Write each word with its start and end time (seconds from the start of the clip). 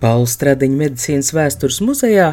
Pauls 0.00 0.36
Stradiņa 0.38 0.78
medicīnas 0.80 1.32
vēstures 1.36 1.80
muzejā 1.84 2.32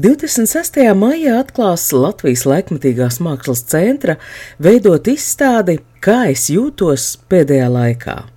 26. 0.00 0.80
maijā 0.98 1.40
atklās 1.42 1.88
Latvijas 1.96 2.46
laikmatīgās 2.48 3.20
mākslas 3.24 3.66
centra 3.70 4.16
veidot 4.62 5.12
izstādi 5.12 5.80
Kā 6.06 6.26
es 6.30 6.48
jūtos 6.52 7.16
pēdējā 7.30 7.68
laikā. 7.72 8.35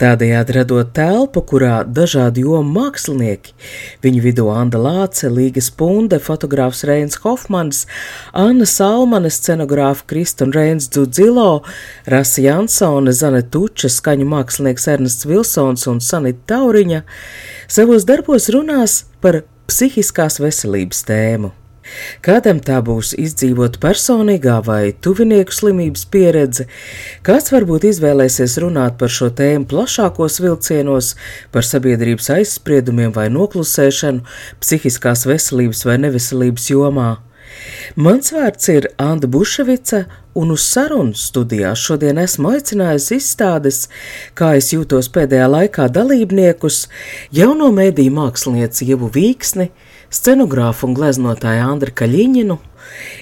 Tādējādi 0.00 0.56
radot 0.56 0.92
telpu, 0.96 1.42
kurā 1.46 1.80
dažādi 1.84 2.44
jomu 2.46 2.72
mākslinieki, 2.78 3.54
viņu 4.04 4.24
vidū 4.24 4.48
Anna 4.52 4.80
Lāce, 4.80 5.28
Līga 5.30 5.62
Spunde, 5.64 6.20
fotogrāfs 6.22 6.82
Reins 6.88 7.20
Hofmans, 7.24 7.84
Anna 8.32 8.66
Salmane, 8.68 9.30
scenogrāfa 9.30 10.08
Kristina 10.10 10.56
Reins 10.56 10.88
Dzudzilo, 10.88 11.62
Rasa 12.10 12.46
Jansone, 12.46 13.12
Zane 13.12 13.44
Tuča, 13.52 13.92
skaņu 13.92 14.28
mākslinieks 14.32 14.88
Ernests 14.94 15.28
Vilsons 15.28 15.86
un 15.90 16.02
Sanita 16.04 16.56
Tauriņa 16.56 17.04
savos 17.70 18.08
darbos 18.08 18.50
runās 18.54 19.04
par 19.20 19.42
psihiskās 19.70 20.40
veselības 20.42 21.04
tēmu. 21.06 21.54
Kādam 22.24 22.60
tā 22.64 22.80
būs 22.84 23.12
izdzīvot 23.18 23.78
personīgā 23.82 24.58
vai 24.66 24.92
tuvinieku 24.92 25.54
slimības 25.54 26.04
pieredze, 26.12 26.66
kāds 27.26 27.52
varbūt 27.54 27.88
izvēlēsies 27.90 28.58
runāt 28.64 28.98
par 29.00 29.12
šo 29.12 29.30
tēmu 29.36 29.68
plašākos 29.70 30.40
vilcienos, 30.44 31.14
par 31.54 31.66
sabiedrības 31.66 32.30
aizspriedumiem 32.36 33.14
vai 33.16 33.28
noklusēšanu, 33.32 34.22
psihiskās 34.60 35.26
veselības 35.30 35.84
vai 35.88 35.98
neveselības 36.04 36.70
jomā. 36.74 37.10
Mans 37.98 38.30
vārds 38.32 38.68
ir 38.70 38.86
Anna 39.00 39.26
Buševica, 39.26 40.04
un 40.38 40.52
uz 40.54 40.62
sarunu 40.70 41.16
studijā 41.18 41.72
šodien 41.76 42.20
esmu 42.22 42.52
aicinājusi 42.54 43.18
izstādes, 43.18 43.80
kā 44.38 44.52
es 44.60 44.70
jūtos 44.74 45.10
pēdējā 45.12 45.48
laikā 45.50 45.88
dalībniekus, 45.92 46.84
jauno 47.34 47.72
mēdīju 47.74 48.14
mākslinieci 48.14 48.92
Ievu 48.92 49.10
Vīksni, 49.16 49.70
scenogrāfu 50.10 50.88
un 50.88 50.96
gleznotāju 50.98 51.66
Andru 51.66 51.94
Kaļiņinu. 51.94 52.58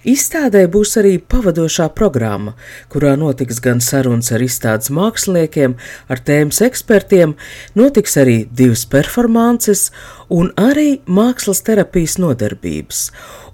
Izstādē 0.08 0.66
būs 0.72 0.96
arī 1.00 1.16
pavadošā 1.18 1.88
programma, 1.98 2.54
kurā 2.92 3.16
notiks 3.18 3.60
gan 3.64 3.82
sarunas 3.84 4.32
ar 4.32 4.44
izstādes 4.44 4.92
māksliniekiem, 4.94 5.76
ar 6.08 6.22
tēmas 6.24 6.62
ekspertiem, 6.64 7.34
notiks 7.78 8.16
arī 8.20 8.38
divas 8.50 8.84
performances 8.88 9.88
un 10.28 10.50
arī 10.60 11.00
mākslas 11.08 11.62
terapijas 11.64 12.18
nodarbības. 12.20 13.08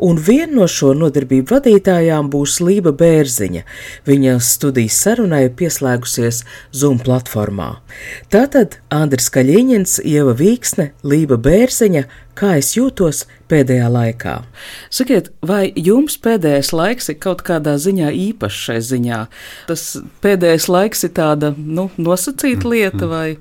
Un 0.04 0.18
viena 0.18 0.58
no 0.58 0.66
šo 0.68 0.90
nodarbību 0.98 1.54
vadītājām 1.54 2.28
būs 2.32 2.58
Lība 2.64 2.92
Bērziņa. 2.98 3.62
Viņa 4.08 4.34
studijas 4.42 4.98
sarunai 5.04 5.46
pieslēgusies 5.54 6.42
Zoom 6.74 6.98
platformā. 7.02 7.70
Tātad 8.32 8.80
Andris 8.92 9.30
Kaļiņins, 9.34 10.00
Ieva 10.04 10.34
Vīksne, 10.36 10.90
Lība 11.06 11.38
Bērziņa, 11.38 12.04
kā 12.34 12.56
es 12.58 12.74
jūtos 12.74 13.24
pēdējā 13.50 13.88
laikā. 13.94 14.34
Sakiet, 14.90 15.30
vai 15.46 15.70
jums 15.76 16.03
pēdējais 16.24 16.72
laiks 16.76 17.10
ir 17.12 17.18
kaut 17.22 17.42
kādā 17.46 17.74
ziņā 17.80 18.12
īpašs 18.28 18.62
šai 18.68 18.78
ziņā? 18.88 19.20
Tas 19.68 19.84
pēdējais 20.24 20.68
laiks 20.70 21.04
ir 21.08 21.14
tāda 21.16 21.52
nu, 21.56 21.88
nosacīta 21.96 22.70
lieta, 22.70 23.08
vai, 23.10 23.36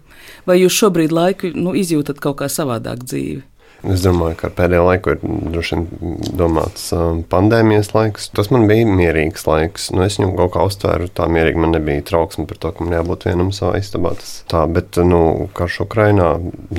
vai 0.49 0.59
jūs 0.61 0.77
šobrīd 0.81 1.13
laiku 1.15 1.53
nu, 1.55 1.75
izjūtat 1.77 2.21
kaut 2.23 2.41
kā 2.41 2.49
savādāk 2.51 3.05
dzīvi? 3.05 3.43
Es 3.83 3.99
domāju, 3.99 4.37
ka 4.39 4.47
pēdējā 4.55 4.83
laikā 4.87 5.13
ir 5.17 5.23
droši 5.51 5.75
vien 5.75 6.19
domāts 6.39 6.85
um, 6.95 7.19
pandēmijas 7.27 7.89
laiks. 7.91 8.29
Tas 8.31 8.47
man 8.53 8.63
bija 8.69 8.87
mierīgs 8.87 9.43
laiks. 9.43 9.89
Nu, 9.91 10.05
es 10.05 10.15
viņu 10.21 10.37
kaut 10.37 10.53
kā 10.53 10.63
uztvēru 10.69 11.09
tā 11.11 11.27
mierīgi. 11.27 11.59
Man 11.59 11.75
nebija 11.75 12.05
trauksme 12.07 12.47
par 12.47 12.61
to, 12.63 12.71
ka 12.71 12.85
man 12.85 12.95
jābūt 12.95 13.27
vienam 13.27 13.51
savā 13.55 13.81
istabā. 13.81 14.13
Tas 14.21 14.31
tā, 14.51 14.63
bet, 14.71 14.95
nu, 15.03 15.49
karš 15.57 15.81
Ukrainā, 15.83 16.29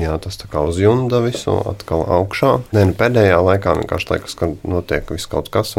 jā, 0.01 0.17
tas 0.25 0.41
tā 0.41 0.49
kā 0.49 0.65
uzjunda 0.65 1.21
visu 1.27 1.53
atkal 1.69 2.07
augšā. 2.17 2.55
Nē, 2.73 2.87
nu, 2.89 2.97
pēdējā 2.97 3.37
laikā 3.51 3.77
vienkārši 3.83 4.11
liekas, 4.15 4.37
ka 4.41 4.51
notiek 4.65 5.13
viss 5.13 5.29
kaut 5.29 5.53
kas. 5.53 5.75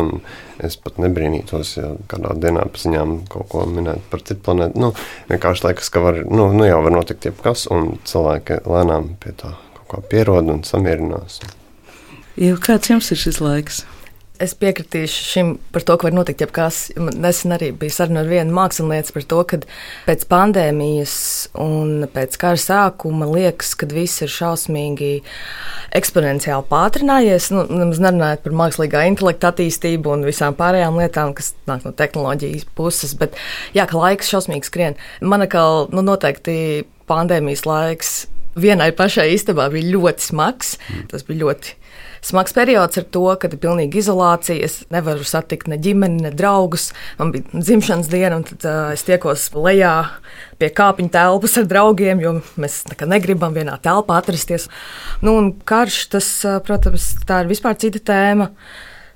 Es 0.62 0.78
pat 0.80 1.02
nebrīnītos, 1.02 1.74
ja 1.80 1.90
kādā 2.08 2.38
dienā 2.38 2.70
pa 2.70 2.86
ziņām 2.86 3.18
kaut 3.32 3.50
ko 3.50 3.66
minētu 3.66 4.06
par 4.14 4.22
citu 4.22 4.46
planētu. 4.46 4.78
Nu, 4.78 4.94
vienkārši 5.32 5.72
liekas, 5.72 5.90
ka 5.90 6.06
var, 6.06 6.22
nu, 6.30 6.52
nu 6.54 6.70
jau 6.70 6.80
var 6.86 7.00
notikt 7.00 7.32
jebkas, 7.32 7.66
un 7.74 7.96
cilvēki 8.06 8.62
lēnām 8.62 9.16
pie 9.20 9.34
tā 9.42 9.56
kā 9.90 10.02
pierod 10.10 10.50
un 10.52 10.64
samierinās. 10.66 11.40
Jau 12.36 12.56
kāds 12.60 12.90
jums 12.92 13.12
ir 13.14 13.20
šis 13.20 13.40
laiks? 13.40 13.84
Es 14.36 14.52
piekritīšu 14.52 15.22
šim 15.24 15.50
par 15.72 15.84
to, 15.88 15.94
ka 15.96 16.10
var 16.10 16.12
notikt 16.12 16.42
jebkas. 16.44 16.90
Nesen 16.96 17.54
arī 17.56 17.70
bija 17.72 17.94
saruna 17.94 18.20
ar 18.20 18.28
vienu 18.28 18.52
mākslinieci 18.52 19.14
par 19.14 19.24
to, 19.30 19.38
ka 19.48 19.58
pēc 20.04 20.26
pandēmijas 20.28 21.14
un 21.62 22.04
pēc 22.12 22.36
kara 22.42 22.60
sākuma 22.60 23.30
liekas, 23.30 23.72
ka 23.80 23.88
viss 23.88 24.20
ir 24.26 24.32
šausmīgi 24.34 25.10
eksponenciāli 25.96 26.68
pātrinājies. 26.68 27.48
Nu, 27.54 27.64
nemaz 27.70 28.02
nerunājot 28.04 28.44
par 28.44 28.58
mākslīgā 28.60 29.06
intelekta 29.08 29.54
attīstību 29.54 30.12
un 30.18 30.28
visām 30.28 30.58
pārējām 30.58 31.00
lietām, 31.00 31.32
kas 31.38 31.54
nāk 31.70 31.88
no 31.88 31.96
tehnoloģijas 31.96 32.68
puses, 32.76 33.16
bet 33.16 33.40
jā, 33.72 33.88
ka 33.88 33.96
laiks 33.96 34.34
šausmīgi 34.34 34.68
skrien. 34.68 35.00
Man 35.24 35.48
atkal 35.48 35.86
nu, 35.96 36.04
noteikti 36.04 36.84
pandēmijas 37.08 37.64
laiks 37.64 38.16
vienai 38.56 38.90
pašai 38.96 39.30
istabā 39.34 39.68
bija 39.72 39.94
ļoti 39.94 40.30
smags. 40.30 40.76
Tas 41.10 41.24
bija 41.26 41.44
ļoti 41.44 41.74
smags 42.26 42.54
periods 42.56 42.98
ar 42.98 43.06
to, 43.14 43.24
ka 43.40 43.50
ir 43.50 43.58
pilnīga 43.62 44.00
izolācija. 44.00 44.66
Es 44.66 44.80
nevaru 44.92 45.26
satikt 45.26 45.70
ne 45.70 45.78
ģimeni, 45.82 46.24
ne 46.24 46.32
draugus. 46.34 46.90
Man 47.20 47.32
bija 47.34 47.46
dzimšanas 47.52 48.10
diena, 48.12 48.40
un 48.40 48.46
tad 48.48 48.66
uh, 48.66 48.90
es 48.96 49.06
tiekos 49.06 49.48
lejā 49.54 49.94
pie 50.60 50.72
kāpņu 50.74 51.12
telpas 51.14 51.56
ar 51.60 51.70
draugiem, 51.70 52.22
jo 52.24 52.36
mēs 52.60 52.82
negribam 53.04 53.56
vienā 53.56 53.78
telpā 53.84 54.20
atrasties. 54.22 54.70
Nu, 55.24 55.38
karš, 55.68 56.02
tas, 56.16 56.30
protams, 56.66 57.14
tā 57.28 57.44
ir 57.44 57.52
vispār 57.52 57.78
cita 57.80 58.02
tēma. 58.12 58.50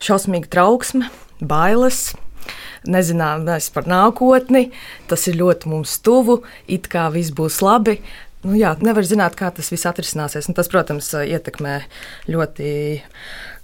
Šausmīga 0.00 0.48
trauksme, 0.48 1.10
bailes 1.44 2.10
nezināmais 2.88 3.68
par 3.74 3.88
nākotni. 3.90 4.70
Tas 5.10 5.26
ir 5.28 5.38
ļoti 5.40 5.70
mums 5.70 5.98
tuvu, 6.04 6.40
it 6.70 6.88
kā 6.92 7.08
viss 7.12 7.34
būs 7.36 7.60
labi, 7.64 7.98
Nu, 8.40 8.54
jā, 8.56 8.72
nevar 8.80 9.04
zināt, 9.04 9.34
kā 9.36 9.50
tas 9.52 9.68
viss 9.68 9.84
atrisināsies. 9.88 10.48
Un 10.48 10.56
tas, 10.56 10.70
protams, 10.72 11.10
ietekmē 11.12 11.74
ļoti 12.32 12.70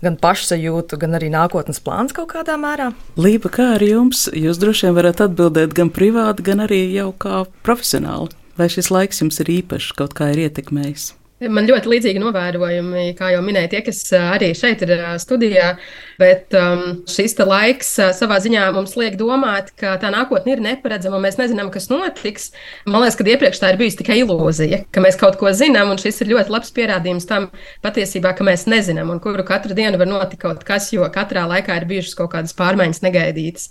gan 0.05 0.19
pašsajūtu, 0.21 0.99
gan 1.01 1.17
arī 1.17 1.31
nākotnes 1.33 1.81
plāns 1.81 2.13
kaut 2.17 2.29
kādā 2.35 2.59
mērā. 2.61 2.91
Līpa, 3.17 3.53
kā 3.57 3.71
ar 3.79 3.85
jums? 3.85 4.27
Jūs 4.37 4.61
droši 4.61 4.89
vien 4.89 4.99
varat 4.99 5.23
atbildēt 5.25 5.73
gan 5.77 5.89
privāti, 5.89 6.45
gan 6.51 6.67
arī 6.67 6.83
jau 6.93 7.09
kā 7.17 7.47
profesionāli. 7.65 8.37
Vai 8.61 8.69
šis 8.73 8.93
laiks 8.93 9.25
jums 9.25 9.41
ir 9.45 9.55
īpašs, 9.63 9.95
kaut 9.97 10.13
kā 10.17 10.29
ir 10.35 10.47
ietekmējis? 10.47 11.15
Man 11.37 11.67
ļoti 11.69 11.91
līdzīgi 11.93 12.21
novērojumi, 12.23 13.11
kā 13.19 13.27
jau 13.35 13.43
minēja 13.45 13.69
tie, 13.75 13.81
kas 13.85 13.99
arī 14.17 14.55
šeit 14.57 14.81
ir 14.87 14.93
studijā. 15.21 15.75
Bet 16.17 16.57
um, 16.57 17.03
šis 17.13 17.37
laiks 17.37 17.91
savā 18.17 18.39
ziņā 18.41 18.63
mums 18.73 18.95
liek 18.97 19.19
domāt, 19.21 19.69
ka 19.77 19.99
tā 20.01 20.09
nākotne 20.15 20.55
ir 20.55 20.65
neparedzama 20.65 21.19
un 21.19 21.27
mēs 21.27 21.37
nezinām, 21.37 21.69
kas 21.75 21.91
notiks. 21.93 22.49
Man 22.89 23.05
liekas, 23.05 23.19
ka 23.21 23.29
iepriekš 23.29 23.61
tā 23.61 23.75
ir 23.75 23.81
bijusi 23.83 24.01
tikai 24.01 24.17
ilūzija, 24.23 24.87
ka 24.89 25.05
mēs 25.05 25.21
kaut 25.21 25.37
ko 25.37 25.53
zinām, 25.53 25.93
un 25.93 26.01
šis 26.01 26.25
ir 26.25 26.33
ļoti 26.33 26.57
labs 26.57 26.73
pierādījums 26.73 27.29
tam 27.29 27.51
patiesībā, 27.85 28.33
ka 28.33 28.49
mēs 28.49 28.65
nezinām, 28.73 29.13
un 29.13 29.21
kuru 29.21 29.45
katru 29.45 29.77
dienu 29.77 30.01
var 30.01 30.09
notikt 30.09 30.41
kaut 30.47 30.65
kas, 30.65 30.89
jo 30.97 31.05
katrā 31.13 31.45
laikā 31.53 31.77
ir 31.83 31.91
bijušas 31.93 32.17
kaut 32.17 32.33
kādas 32.33 32.57
pārmaiņas 32.57 33.05
negaidītas. 33.05 33.69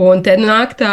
Un 0.00 0.22
te 0.24 0.32
nāk 0.40 0.72
tā 0.80 0.92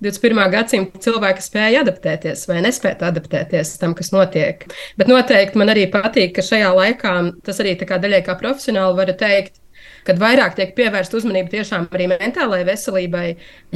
21. 0.00 0.38
gadsimta 0.54 1.00
cilvēka 1.04 1.44
spēja 1.44 1.82
adaptēties 1.84 2.46
vai 2.48 2.62
nespēt 2.64 3.02
adaptēties 3.04 3.74
tam, 3.82 3.92
kas 3.98 4.14
notiek. 4.14 4.64
Bet 4.96 5.10
noteikti 5.12 5.60
man 5.60 5.72
arī 5.74 5.84
patīk, 5.92 6.32
ka 6.38 6.44
šajā 6.46 6.70
laikā 6.76 7.16
tas 7.44 7.60
arī 7.60 7.76
daļai 7.80 8.22
kā 8.24 8.38
profesionāli 8.40 8.96
varu 8.96 9.16
teikt, 9.20 9.60
kad 10.08 10.20
vairāk 10.20 10.56
tiek 10.56 10.72
pievērsta 10.76 11.18
uzmanība 11.18 11.52
tiešām 11.52 11.90
arī 11.92 12.08
mentālajai 12.14 12.68
veselībai. 12.70 13.26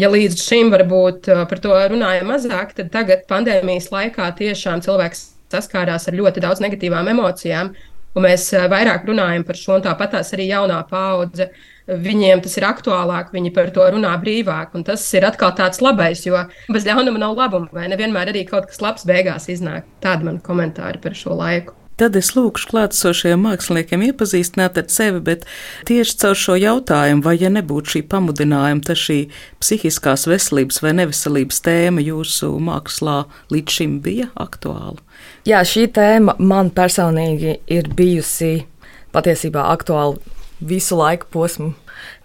Ja 0.01 0.09
līdz 0.13 0.41
šim 0.41 0.73
varbūt 0.73 1.29
uh, 1.29 1.45
par 1.51 1.61
to 1.61 1.77
runāja 1.93 2.25
mazāk, 2.25 2.73
tad 2.79 2.93
tagad 2.95 3.29
pandēmijas 3.29 3.91
laikā 3.93 4.31
tiešām 4.41 4.81
cilvēks 4.85 5.27
saskārās 5.53 6.09
ar 6.09 6.17
ļoti 6.19 6.43
daudz 6.45 6.65
negatīvām 6.65 7.13
emocijām. 7.13 7.75
Un 8.15 8.27
mēs 8.29 8.49
uh, 8.55 8.67
vairāk 8.71 9.07
runājam 9.09 9.45
par 9.47 9.59
šo, 9.59 9.79
un 9.79 9.87
tāpat 9.87 10.17
tās 10.17 10.35
arī 10.37 10.49
jaunā 10.53 10.81
paudze 10.91 11.51
viņiem 11.85 12.41
tas 12.45 12.57
ir 12.57 12.65
aktuālāk, 12.69 13.33
viņi 13.35 13.53
par 13.55 13.71
to 13.75 13.85
runā 13.93 14.15
brīvāk. 14.21 14.73
Un 14.75 14.87
tas 14.89 15.05
ir 15.17 15.27
atkal 15.29 15.53
tāds 15.57 15.83
labais, 15.85 16.25
jo 16.27 16.41
bez 16.73 16.89
ļaunuma 16.89 17.21
nav 17.21 17.37
labuma, 17.37 17.69
vai 17.73 17.89
nevienmēr 17.93 18.33
arī 18.33 18.47
kaut 18.49 18.71
kas 18.71 18.81
labs 18.85 19.09
beigās 19.09 19.51
iznāk. 19.53 19.89
Tādi 20.05 20.31
man 20.31 20.41
komentāri 20.45 21.03
par 21.05 21.17
šo 21.19 21.37
laiku. 21.37 21.77
Tad 22.01 22.17
es 22.19 22.33
lūkšu 22.35 22.73
klātesošajiem 22.73 23.45
māksliniekiem 23.47 24.03
iepazīstināt 24.09 24.81
ar 24.81 24.89
sevi, 24.91 25.21
bet 25.23 25.45
tieši 25.87 26.17
caur 26.25 26.39
šo 26.39 26.57
jautājumu, 26.59 27.23
vai 27.23 27.37
ja 27.39 27.51
nebūtu 27.55 27.93
šī 27.93 28.03
pamudinājuma, 28.11 28.83
tad 28.89 28.99
šī 28.99 29.19
psihiskās 29.63 30.27
veselības 30.27 30.83
vai 30.83 30.95
neveselības 30.99 31.63
tēma 31.63 32.03
jūsu 32.03 32.51
mākslā 32.67 33.21
līdz 33.55 33.77
šim 33.79 34.01
bija 34.03 34.27
aktuāla? 34.35 34.99
Jā, 35.47 35.63
šī 35.63 35.87
tēma 35.95 36.35
man 36.43 36.73
personīgi 36.75 37.61
ir 37.71 37.93
bijusi 37.95 38.65
patiesībā 39.15 39.69
aktuāla 39.77 40.19
visu 40.59 40.99
laiku 40.99 41.31
posmu, 41.31 41.71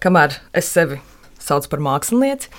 kamēr 0.02 0.40
es 0.58 0.74
sevi 0.74 0.98
saucu 1.44 1.72
par 1.72 1.84
mākslinieci. 1.86 2.52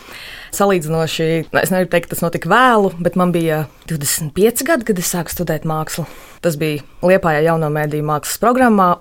Salīdzinoši, 0.56 1.28
es 1.62 1.72
nevaru 1.72 1.90
teikt, 1.92 2.10
tas 2.12 2.24
notika 2.24 2.50
vēlu, 2.50 2.94
bet 3.02 3.18
man 3.20 3.34
bija 3.34 3.64
25 3.90 4.64
gadi, 4.66 4.88
kad 4.88 5.02
es 5.02 5.12
sāku 5.14 5.34
studēt 5.34 5.68
mākslu. 5.68 6.06
Tas 6.44 6.58
bija 6.60 6.82
Liepājā 7.06 7.44
jauno 7.50 7.70
mēdīju 7.72 8.08
mākslas 8.10 8.40
programmā. 8.42 8.94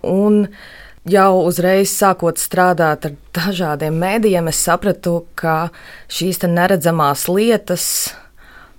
Jau 1.10 1.30
uzreiz 1.48 1.94
sākot 1.96 2.38
strādāt 2.38 3.06
ar 3.08 3.14
dažādiem 3.34 3.96
mēdījiem, 3.98 4.50
es 4.52 4.60
sapratu, 4.62 5.24
ka 5.40 5.72
šīs 6.12 6.44
neredzamās 6.44 7.24
lietas, 7.32 7.86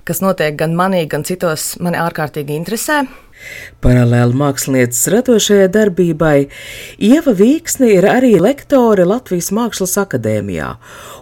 kas 0.05 0.21
notiek 0.23 0.55
gan 0.61 0.77
manī, 0.77 1.07
gan 1.11 1.25
citos, 1.25 1.73
mani 1.81 1.99
ārkārtīgi 1.99 2.55
interesē. 2.61 3.01
Paralēli 3.81 4.37
mākslinieces 4.37 5.09
radošajai 5.15 5.69
darbībai, 5.73 6.37
Ieva 7.01 7.33
Vīksne 7.37 7.89
ir 7.95 8.07
arī 8.11 8.35
lektore 8.43 9.07
Latvijas 9.09 9.49
Mākslas 9.57 9.97
akadēmijā, 10.03 10.75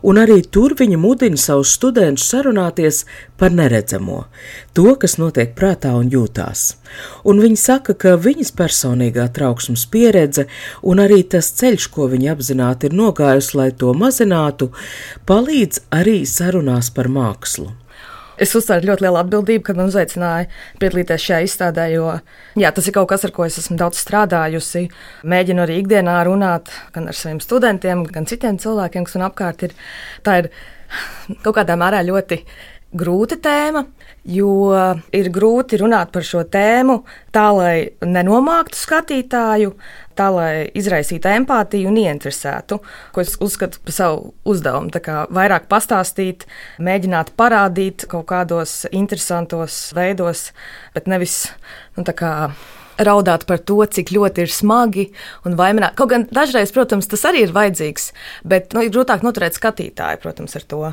un 0.02 0.18
arī 0.18 0.40
tur 0.42 0.74
viņa 0.78 0.98
mudina 0.98 1.38
savus 1.38 1.76
studentus 1.78 2.26
sarunāties 2.32 3.04
par 3.38 3.54
neredzamo, 3.54 4.24
to, 4.74 4.90
kas 4.98 5.18
notiek 5.22 5.54
prātā 5.54 5.94
un 5.94 6.10
jūtās. 6.10 6.72
Un 7.28 7.38
viņa 7.44 7.62
saka, 7.62 7.94
ka 7.94 8.16
viņas 8.18 8.54
personīgā 8.58 9.28
trauksmes 9.38 9.86
pieredze 9.92 10.48
un 10.82 11.04
arī 11.04 11.22
tas 11.22 11.52
ceļš, 11.60 11.90
ko 11.94 12.10
viņa 12.10 12.34
apzināti 12.34 12.90
ir 12.90 12.98
nogājusi, 12.98 13.58
lai 13.60 13.70
to 13.70 13.94
mazinātu, 13.94 14.72
palīdz 15.28 15.86
arī 15.94 16.24
sarunās 16.26 16.90
par 16.90 17.12
mākslu. 17.12 17.77
Es 18.38 18.54
uztveru 18.54 18.92
ļoti 18.92 19.04
lielu 19.06 19.18
atbildību, 19.20 19.64
kad 19.66 19.78
man 19.78 19.90
uzaicināja 19.90 20.46
piedalīties 20.78 21.26
šajā 21.26 21.40
izstādē, 21.46 21.88
jo 21.94 22.12
jā, 22.58 22.72
tas 22.74 22.86
ir 22.86 22.94
kaut 22.96 23.10
kas, 23.10 23.26
ar 23.26 23.34
ko 23.34 23.46
es 23.48 23.58
esmu 23.60 23.78
daudz 23.80 24.00
strādājusi. 24.04 24.86
Mēģinu 25.28 25.64
arī 25.64 25.80
ikdienā 25.82 26.16
runāt 26.28 26.70
gan 26.94 27.10
ar 27.10 27.18
saviem 27.18 27.42
studentiem, 27.44 28.06
gan 28.14 28.28
citiem 28.30 28.60
cilvēkiem, 28.62 29.06
kas 29.08 29.18
man 29.18 29.28
apkārt 29.30 29.68
ir. 29.68 29.76
Tā 30.26 30.40
ir 30.42 30.50
kaut 31.44 31.58
kādā 31.58 31.76
mērā 31.78 32.04
ļoti 32.06 32.42
grūta 32.98 33.36
tēma, 33.44 33.84
jo 34.28 34.52
ir 35.12 35.28
grūti 35.32 35.80
runāt 35.80 36.12
par 36.12 36.24
šo 36.24 36.44
tēmu 36.48 37.02
tā, 37.34 37.48
lai 37.52 37.74
nenomāktu 38.04 38.78
skatītāju, 38.78 39.74
tā, 40.18 40.28
lai 40.34 40.52
izraisītu 40.78 41.30
empātiju 41.30 41.90
un 41.90 42.00
ieinteresētu, 42.02 42.80
ko 43.14 43.24
es 43.24 43.36
uzskatu 43.44 43.82
par 43.84 43.96
savu 43.96 44.32
uzdevumu. 44.48 44.92
Tā 44.94 45.02
kā 45.04 45.20
vairāk 45.34 45.68
pastāstīt, 45.70 46.48
mēģināt 46.82 47.34
parādīt 47.38 48.08
kaut 48.10 48.28
kādos 48.32 48.82
interesantos 48.90 49.88
veidos, 49.96 50.50
bet 50.96 51.08
nevis 51.10 51.46
nu, 51.96 52.04
tā 52.06 52.16
kā 52.18 52.32
raudāt 52.98 53.46
par 53.46 53.60
to, 53.62 53.78
cik 53.86 54.10
ļoti 54.14 54.44
ir 54.44 54.52
smagi 54.52 55.06
un 55.46 55.56
vaimanāt. 55.58 55.94
Kaut 55.98 56.10
gan 56.12 56.26
dažreiz, 56.34 56.72
protams, 56.74 57.08
tas 57.10 57.24
arī 57.30 57.44
ir 57.46 57.54
vajadzīgs, 57.54 58.10
bet 58.48 58.74
nu, 58.74 58.82
ir 58.84 58.92
grūtāk 58.94 59.24
noturēt 59.26 59.58
skatītāju, 59.58 60.22
protams, 60.22 60.56
ar 60.58 60.66
to. 60.66 60.84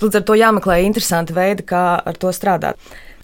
Līdz 0.00 0.20
ar 0.20 0.26
to 0.28 0.36
jāmeklē 0.38 0.80
interesanti 0.86 1.36
veidi, 1.36 1.66
kā 1.68 1.84
ar 1.98 2.20
to 2.20 2.30
strādāt. 2.32 2.78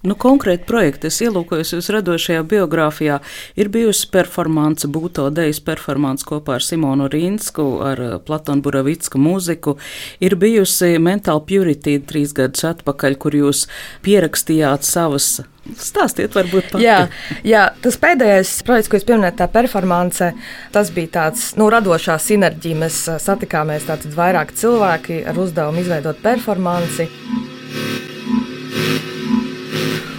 Nu, 0.05 0.13
konkrēti 0.13 0.67
projekti, 0.69 1.09
es 1.09 1.17
ielūkojos 1.25 1.73
jūsu 1.73 1.95
radošajā 1.95 2.43
biogrāfijā, 2.45 3.17
ir 3.57 3.69
bijusi 3.73 4.05
performance, 4.13 4.85
būto 4.85 5.25
dejas 5.33 5.57
performance 5.65 6.25
kopā 6.27 6.59
ar 6.59 6.65
Simonu 6.65 7.07
Rīnsku, 7.09 7.65
ar 7.81 8.01
eh, 8.05 8.15
Platonu 8.21 8.61
Buravicku 8.61 9.17
mūziku. 9.17 9.77
Ir 10.21 10.37
bijusi 10.37 10.93
Mental 11.01 11.41
Purity 11.41 11.97
trīs 12.05 12.35
gadus 12.37 12.67
atpakaļ, 12.69 13.17
kur 13.17 13.37
jūs 13.41 13.65
pierakstījāt 14.05 14.85
savas 14.85 15.39
Stāstiet, 15.75 16.31
varbūt 16.31 16.69
par 16.71 16.79
jā, 16.79 16.95
jā, 17.43 17.65
tas 17.83 17.97
pēdējais 17.99 18.53
projekts, 18.63 18.87
ko 18.87 18.95
es 19.01 19.03
pieminēju, 19.03 19.35
tā 19.41 19.49
performance, 19.51 20.29
tas 20.71 20.91
bija 20.95 21.11
tāds 21.17 21.49
nu, 21.59 21.67
radošā 21.73 22.15
sinerģija. 22.23 22.81
Mēs 22.85 23.01
eh, 23.11 23.19
satikāmies 23.25 23.89
vairāk 24.15 24.55
cilvēki 24.55 25.25
ar 25.27 25.41
uzdevumu 25.43 25.83
izveidot 25.83 26.23
performanci. 26.23 27.09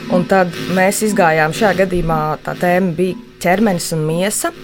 Un 0.09 0.23
tad 0.25 0.55
mēs 0.73 1.03
izgājām 1.05 1.53
šajā 1.53 1.83
gadījumā, 1.83 2.39
tā 2.41 2.55
tēma 2.57 2.95
bija 2.97 3.17
ķermenis 3.45 3.91
un 3.93 4.07
miesa, 4.09 4.55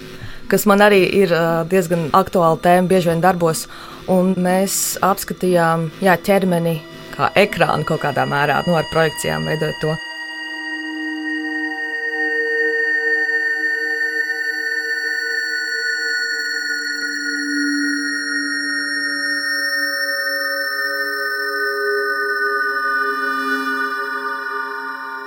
kas 0.49 0.65
man 0.65 0.81
arī 0.81 1.03
ir 1.19 1.33
diezgan 1.69 2.07
aktuāla 2.17 2.57
tēma, 2.63 2.89
bieži 2.89 3.11
vien 3.11 3.21
darbos. 3.21 3.67
Un 4.09 4.33
mēs 4.41 4.97
apskatījām 5.05 5.91
jā, 6.01 6.17
ķermeni 6.25 6.79
kā 7.13 7.29
ekrānu 7.45 7.85
kaut 7.85 8.01
kādā 8.07 8.25
mērā, 8.29 8.63
nu, 8.65 8.73
ar 8.77 8.89
projekcijām 8.89 9.45
veidojot 9.45 9.81
to. 9.83 9.95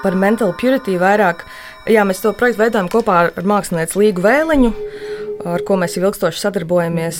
Par 0.08 0.16
mental 0.16 0.54
purity 0.56 0.96
vairāk. 1.00 1.44
Jā, 1.88 2.04
mēs 2.08 2.22
to 2.24 2.32
projektu 2.36 2.62
veidojam 2.62 2.88
kopā 2.92 3.16
ar, 3.26 3.32
mākslinieci 3.48 3.98
Līgu 4.00 4.24
Vēliņu, 4.24 4.70
ar 5.52 5.64
ko 5.68 5.76
mēs 5.80 5.96
jau 5.96 6.06
ilgstoši 6.06 6.40
sadarbojamies. 6.40 7.18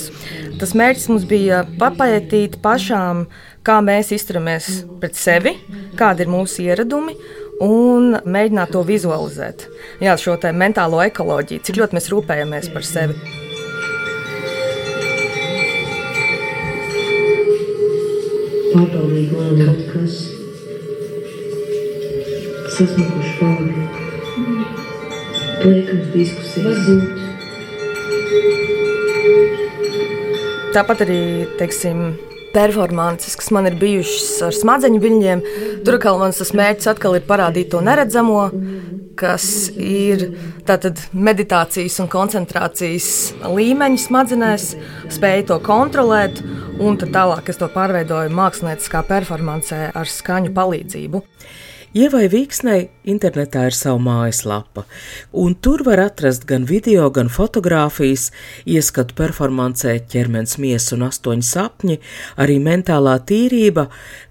Tas 0.60 0.72
mērķis 0.76 1.08
mums 1.12 1.26
bija 1.28 1.64
papētīt 1.80 2.56
pašām, 2.64 3.26
kā 3.64 3.80
mēs 3.84 4.14
izturamies 4.16 4.70
pret 5.02 5.20
sevi, 5.20 5.52
kādi 6.00 6.24
ir 6.24 6.32
mūsu 6.32 6.64
ieradumi. 6.64 7.18
Un 7.64 8.14
mēģināt 8.22 8.70
to 8.70 8.84
vizualizēt. 8.86 9.66
Jā, 9.98 10.14
šo 10.14 10.36
mentālo 10.54 11.02
ekoloģiju, 11.02 11.64
cik 11.66 11.82
ļoti 11.82 11.98
mēs 11.98 12.08
rūpējamies 12.14 12.70
par 12.70 12.86
sevi. 12.86 13.18
Papaudīgi 18.68 19.34
man 19.34 19.64
kaut 19.64 19.86
kas 19.90 20.37
sasmakuši 22.78 23.32
paudi. 23.40 23.72
Liekams 25.64 26.08
diskusijas. 26.14 26.64
Varbūt. 26.66 27.26
Tāpat 30.76 31.02
arī, 31.02 31.22
teiksim, 31.58 32.12
performances, 32.54 33.34
kas 33.38 33.50
man 33.54 33.66
ir 33.66 33.74
bijušas 33.80 34.42
ar 34.46 34.54
smadzeņu 34.54 35.00
viļņiem. 35.02 35.42
Tur 35.86 35.98
atkal 35.98 36.20
mans 36.20 36.54
mērķis 36.60 36.90
atkal 36.92 37.18
ir 37.18 37.26
parādīt 37.26 37.72
to 37.72 37.80
neredzamo, 37.82 38.44
kas 39.18 39.68
ir 39.74 40.28
tātad 40.68 41.00
meditācijas 41.12 41.98
un 42.04 42.10
koncentrācijas 42.12 43.08
līmeņi 43.42 44.02
smadzenēs, 44.04 44.68
spēju 45.16 45.48
to 45.50 45.58
kontrolēt, 45.66 46.44
un 46.78 47.00
tad 47.00 47.10
tālāk 47.16 47.50
es 47.50 47.58
to 47.58 47.66
pārveidoju 47.74 48.30
mākslinieckā 48.38 49.02
performancē 49.08 49.88
ar 49.98 50.06
skaņu 50.12 50.54
palīdzību. 50.54 51.24
Ievai 51.96 52.26
Vīksnei 52.28 52.90
internetā 53.08 53.62
ir 53.70 53.72
sava 53.72 53.96
mājaslapa, 54.04 54.82
un 55.32 55.54
tur 55.56 55.80
var 55.86 56.02
atrast 56.02 56.44
gan 56.44 56.66
video, 56.68 57.06
gan 57.08 57.30
fotografijas, 57.32 58.26
ieskatu 58.68 59.16
performancē 59.16 59.94
ķermenis 60.12 60.58
miesa 60.60 60.98
un 60.98 61.06
astoņi 61.06 61.48
sapņi, 61.48 61.96
arī 62.44 62.58
mentālā 62.60 63.16
tīrība, 63.30 63.86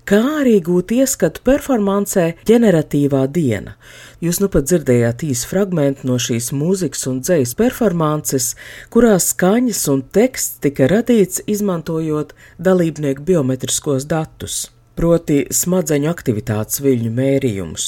kā 0.06 0.22
arī 0.44 0.60
gūt 0.70 0.94
ieskatu 1.00 1.42
performancē 1.50 2.28
ģeneratīvā 2.46 3.26
diena. 3.34 3.74
Jūs 4.22 4.44
nu 4.46 4.54
pat 4.54 4.70
dzirdējāt 4.70 5.26
īsu 5.26 5.50
fragment 5.50 6.06
no 6.06 6.22
šīs 6.22 6.54
mūzikas 6.54 7.10
un 7.10 7.20
dzējas 7.26 7.58
performances, 7.58 8.54
kurās 8.94 9.34
skaņas 9.34 9.84
un 9.98 10.06
teksts 10.14 10.62
tika 10.62 10.94
radīts 10.94 11.42
izmantojot 11.50 12.38
dalībnieku 12.62 13.26
biometriskos 13.26 14.06
datus 14.06 14.68
proti 14.98 15.44
smadzeņu 15.54 16.10
aktivitātes 16.12 16.82
viļņu 16.84 17.14
mērījums. 17.14 17.88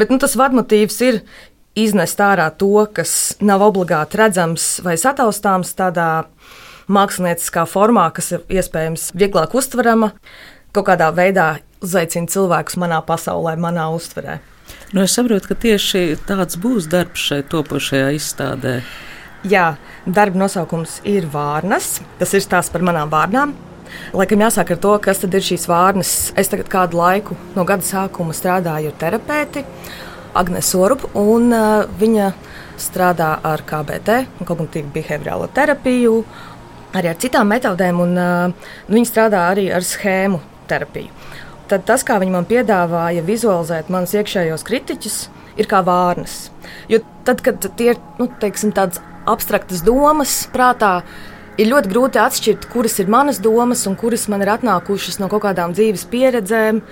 Bet 0.00 0.10
nu, 0.12 0.18
tas 0.20 0.36
vadmotīvs 0.38 0.98
ir 1.06 1.22
iznest 1.78 2.20
ārā 2.20 2.48
to, 2.58 2.86
kas 2.92 3.36
nav 3.40 3.62
obligāti 3.68 4.18
redzams 4.20 4.80
vai 4.84 4.96
sataustāms 5.00 5.72
tādā 5.78 6.10
mākslinieckā 6.90 7.64
formā, 7.70 8.08
kas 8.14 8.32
ir 8.34 8.46
iespējams 8.50 9.12
vieglāk 9.14 9.54
uztverama, 9.54 10.12
kaut 10.74 10.88
kādā 10.90 11.10
veidā 11.14 11.52
uzaicina 11.84 12.30
cilvēkus 12.30 12.78
manā 12.82 13.00
pasaulē, 13.06 13.54
manā 13.60 13.86
uztverē. 13.94 14.40
Nu, 14.90 15.04
es 15.04 15.14
saprotu, 15.14 15.52
ka 15.52 15.58
tieši 15.58 16.18
tāds 16.26 16.58
būs 16.60 16.88
darbs 16.90 17.22
šai 17.30 17.40
topošajā 17.50 18.10
izstādē. 18.18 18.80
Jā, 19.46 19.72
darba 20.04 20.42
nosaukums 20.42 20.98
ir 21.08 21.28
Vārnas. 21.32 22.00
Tas 22.20 22.34
ir 22.36 22.42
stāsts 22.44 22.72
par 22.74 22.84
manām 22.84 23.10
vārnām. 23.12 23.54
Laikam 24.16 24.44
jāsāk 24.44 24.74
ar 24.74 24.80
to, 24.82 24.94
kas 25.02 25.24
ir 25.26 25.46
šīs 25.46 25.66
vārnas. 25.70 26.12
Es 26.38 26.50
tagad 26.52 26.70
kādu 26.72 27.00
laiku 27.00 27.36
no 27.56 27.64
gada 27.68 27.86
sākuma 27.86 28.36
strādāju 28.36 28.92
ar 28.92 28.98
terapeiti 29.00 29.64
Agnēs 30.34 30.70
Orupu, 30.78 31.10
un 31.18 31.50
uh, 31.50 31.88
viņa 31.98 32.30
strādā 32.80 33.32
ar 33.42 33.64
KBT, 33.66 34.20
kognitīvu 34.46 34.92
behaviorālo 34.94 35.48
terapiju, 35.54 36.20
arī 36.94 37.10
ar 37.10 37.18
citām 37.22 37.50
metodēm, 37.50 37.98
un 38.04 38.14
uh, 38.14 38.70
viņi 38.90 39.10
strādā 39.10 39.48
arī 39.50 39.66
ar 39.74 39.86
schēmu 39.86 40.38
terapiju. 40.70 41.10
Tad 41.70 41.84
tas, 41.86 42.02
kā 42.06 42.18
viņi 42.22 42.34
man 42.34 42.46
piedāvāja 42.50 43.22
vizualizēt 43.26 43.90
manus 43.94 44.14
iekšējos 44.18 44.66
kritiķus, 44.66 45.18
ir 45.58 45.68
kā 45.70 45.82
vārnas. 45.86 46.48
Jo 46.90 47.02
tad, 47.26 47.42
kad 47.46 47.62
tie 47.78 47.92
ir 47.92 48.00
nu, 48.18 48.26
teiksim, 48.42 48.72
tādas 48.74 49.02
abstraktas 49.30 49.84
domas 49.86 50.32
prātā, 50.54 51.00
ir 51.60 51.70
ļoti 51.70 51.92
grūti 51.92 52.20
atšķirt, 52.22 52.66
kuras 52.72 52.98
ir 53.02 53.12
manas 53.12 53.40
domas 53.44 53.84
un 53.90 53.96
kuras 54.00 54.26
man 54.32 54.42
ir 54.44 54.52
atnākušas 54.56 55.20
no 55.20 55.30
kaut 55.32 55.44
kādām 55.44 55.76
dzīves 55.76 56.06
pieredzēm, 56.10 56.82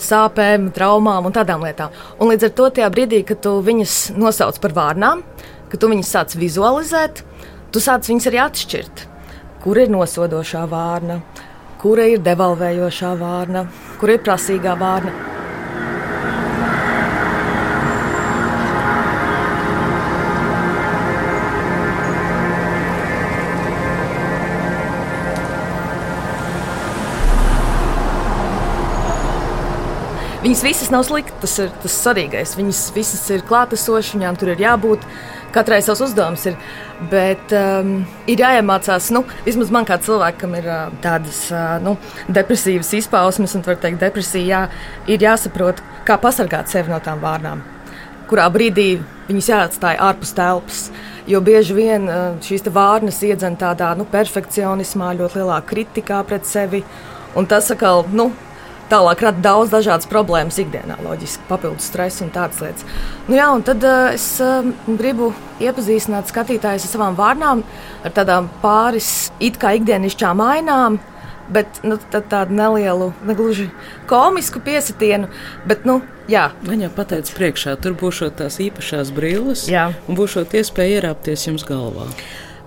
sāpēm, 0.00 0.70
traumām 0.74 1.26
un 1.26 1.34
tādām 1.34 1.66
lietām. 1.66 1.94
Un 2.22 2.32
līdz 2.32 2.48
ar 2.48 2.56
to 2.58 2.72
tajā 2.78 2.90
brīdī, 2.94 3.24
kad 3.26 3.42
tu 3.44 3.58
viņas 3.66 4.14
nosauc 4.16 4.62
par 4.62 4.76
vārnām, 4.78 5.26
kad 5.72 5.82
tu 5.82 5.90
viņas 5.90 6.16
sāc 6.16 6.36
vizualizēt, 6.38 7.24
tu 7.74 7.82
sāc 7.82 8.06
viņas 8.08 8.30
arī 8.30 8.46
atšķirt 8.46 9.08
kur 9.62 9.78
ir 9.78 9.90
nosodošā 9.94 10.64
vārna, 10.70 11.20
kura 11.78 12.08
ir 12.10 12.22
devalvējošā 12.26 13.12
vārna, 13.20 13.68
kur 14.00 14.10
ir 14.10 14.24
prasīgā 14.26 14.74
vārna. 14.78 15.31
Viņas 30.52 30.66
visas 30.66 30.90
nav 30.92 31.06
sliktas, 31.08 31.38
tas 31.40 31.52
ir 31.62 31.70
tas 31.80 31.94
svarīgais. 31.96 32.50
Viņas 32.58 32.80
visas 32.92 33.22
ir 33.32 33.40
klātesošas, 33.48 34.18
viņām 34.18 34.36
tur 34.36 34.50
ir 34.52 34.60
jābūt. 34.60 35.06
Katrai 35.54 35.78
savs 35.80 36.02
uzdevums 36.04 36.44
ir. 36.50 36.58
Bet 37.08 37.54
um, 37.56 37.94
ir 38.28 38.42
jāiemācās, 38.44 39.06
nu, 39.16 39.22
vismaz 39.46 39.72
man 39.72 39.88
kā 39.88 39.96
cilvēkam 40.04 40.58
ir 40.58 40.68
uh, 40.68 40.82
tādas 41.00 41.38
uh, 41.54 41.78
nu, 41.80 41.94
depresīvas 42.28 42.92
izpausmes, 43.00 43.56
un, 43.56 43.64
var 43.64 43.80
teikt, 43.80 44.02
depresija, 44.04 44.44
jā, 44.44 44.60
ir 45.16 45.24
jāsaprot, 45.24 45.80
kā 46.04 46.18
pasargāt 46.20 46.68
sevi 46.68 46.92
no 46.92 47.00
tām 47.00 47.24
vārnām. 47.24 47.64
Kurā 48.28 48.50
brīdī 48.52 48.90
viņas 49.32 49.50
jāatstāj 49.54 50.04
ārpus 50.04 50.36
telpas. 50.36 50.84
Jo 51.32 51.40
bieži 51.40 51.80
vien 51.80 52.08
uh, 52.12 52.22
šīs 52.44 52.68
vārnas 52.68 53.24
iedzen 53.24 53.56
tādā 53.56 53.94
nu, 53.96 54.04
perfekcionismā, 54.04 55.14
ļoti 55.16 55.40
lielā 55.40 55.62
kritikā 55.64 56.20
pret 56.28 56.44
sevi. 56.44 56.84
Un 57.40 57.48
tas 57.48 57.72
atkal, 57.72 58.04
nu, 58.12 58.34
tālāk 58.92 59.24
rada 59.24 59.42
daudz 59.44 59.72
dažādas 59.72 60.08
problēmas 60.10 60.58
ikdienā, 60.62 60.98
loģiski, 61.04 61.46
papildus 61.48 61.88
stresu 61.90 62.26
un 62.26 62.32
tādas 62.34 62.60
lietas. 62.62 62.84
Nu, 63.28 63.36
jā, 63.38 63.48
un 63.54 63.64
tad 63.66 63.84
uh, 63.88 64.10
es 64.12 64.26
uh, 64.44 64.66
gribu 64.86 65.32
iepazīstināt 65.62 66.30
skatītājus 66.32 66.86
ar 66.88 66.92
savām 66.92 67.16
vārnām, 67.18 67.64
ar 68.04 68.14
tādām 68.14 68.50
pāris 68.62 69.32
it 69.42 69.58
kā 69.62 69.76
ikdienišķām 69.78 70.44
ainām. 70.44 71.00
Bet 71.52 71.82
nu, 71.84 71.98
tādu 72.12 72.54
nelielu, 72.54 73.10
negluži 73.28 73.66
komisku 74.08 74.62
piesitienu. 74.62 75.26
Bet, 75.68 75.82
nu, 75.88 75.98
jā. 76.30 76.46
Viņa 76.64 76.86
jau 76.86 76.92
pateica, 76.96 77.34
priekšā 77.36 77.74
tur 77.82 77.96
būs 77.98 78.22
tās 78.38 78.60
īpašās 78.62 79.10
brilles, 79.12 79.66
jā. 79.68 79.90
un 80.06 80.16
būs 80.16 80.38
iespēja 80.38 81.02
ierāpties 81.02 81.48
jums 81.50 81.66
galvā. 81.68 82.06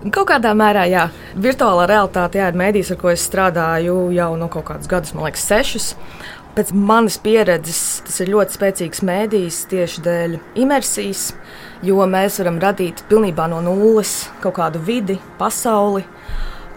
Kaut 0.06 0.28
kādā 0.30 0.52
mērā, 0.54 0.84
jā, 0.86 1.08
virtuālā 1.42 1.88
realitāte 1.90 2.38
jā, 2.38 2.52
ir 2.52 2.58
mēdījis, 2.60 2.92
ar 2.94 2.98
ko 3.02 3.10
es 3.10 3.24
strādāju 3.26 3.96
jau 4.14 4.28
no 4.36 4.44
nu, 4.44 4.50
kaut 4.54 4.68
kādas 4.68 4.90
gadus, 4.92 5.16
man 5.18 5.26
liekas, 5.26 5.46
sešus. 5.50 5.88
Pēc 6.54 6.70
manas 6.78 7.18
pieredzes 7.20 7.80
tas 8.06 8.20
ir 8.22 8.30
ļoti 8.36 8.54
spēcīgs 8.56 9.02
mēdījis 9.10 9.58
tieši 9.72 10.04
dēļ 10.06 10.38
imersijas, 10.62 11.26
jo 11.84 12.06
mēs 12.06 12.38
varam 12.44 12.62
radīt 12.62 13.02
pilnībā 13.10 13.50
no 13.50 13.64
nulles 13.66 14.30
kaut 14.46 14.60
kādu 14.62 14.84
vidi, 14.86 15.18
pasauli. 15.42 16.06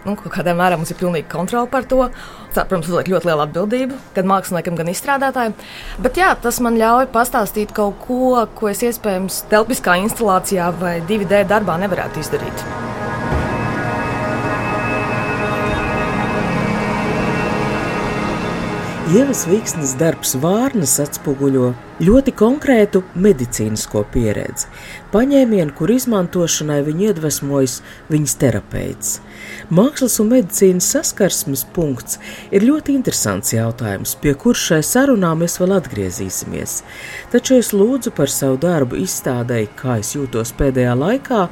Nu, 0.07 0.17
kādā 0.17 0.57
mērā 0.57 0.79
mums 0.79 0.89
ir 0.89 0.97
pilnīga 0.97 1.29
kontrole 1.29 1.69
par 1.69 1.85
to. 1.85 2.01
Tā, 2.55 2.63
protams, 2.63 2.89
uzliek 2.89 3.13
ļoti 3.13 3.29
liela 3.29 3.45
atbildība 3.45 3.99
gan 4.17 4.29
māksliniekam, 4.31 4.79
gan 4.79 4.89
izstrādātājiem. 4.89 5.53
Bet 6.01 6.17
jā, 6.17 6.33
tas 6.41 6.57
man 6.65 6.81
ļauj 6.81 7.11
pastāstīt 7.13 7.77
kaut 7.77 8.01
ko, 8.07 8.47
ko 8.57 8.73
es 8.73 8.81
iespējams 8.89 9.43
telpiskā 9.53 9.99
instalācijā 10.07 10.73
vai 10.81 10.97
2D 11.05 11.45
darbā 11.51 11.77
nevarētu 11.83 12.25
izdarīt. 12.25 12.88
Ievas 19.09 19.47
Vīksnes 19.49 19.95
darbs 19.97 20.35
Vārnas 20.37 20.91
atspoguļo 21.01 21.71
ļoti 22.05 22.33
konkrētu 22.37 22.99
medicīnisko 23.17 24.03
pieredzi, 24.13 24.67
paņēmienu, 25.09 25.73
kur 25.73 25.89
izmantošanai 25.89 26.83
viņu 26.85 27.07
iedvesmojas 27.07 27.79
viņas 28.13 28.35
terapeits. 28.43 29.15
Mākslas 29.73 30.19
un 30.21 30.29
medicīnas 30.35 30.91
saskarsmes 30.93 31.65
punkts 31.73 32.19
ir 32.53 32.67
ļoti 32.67 32.93
interesants 32.99 33.55
jautājums, 33.55 34.13
pie 34.21 34.35
kurš 34.37 34.67
šai 34.73 34.81
sarunā 34.91 35.33
mēs 35.41 35.57
vēl 35.57 35.73
atgriezīsimies. 35.79 36.77
Taču 37.33 37.57
es 37.63 37.73
lūdzu 37.73 38.13
par 38.13 38.29
savu 38.29 38.61
darbu 38.61 39.01
izstādēji, 39.07 39.73
kā 39.79 39.97
es 40.03 40.13
jūtos 40.19 40.53
pēdējā 40.61 40.93
laikā, 41.01 41.47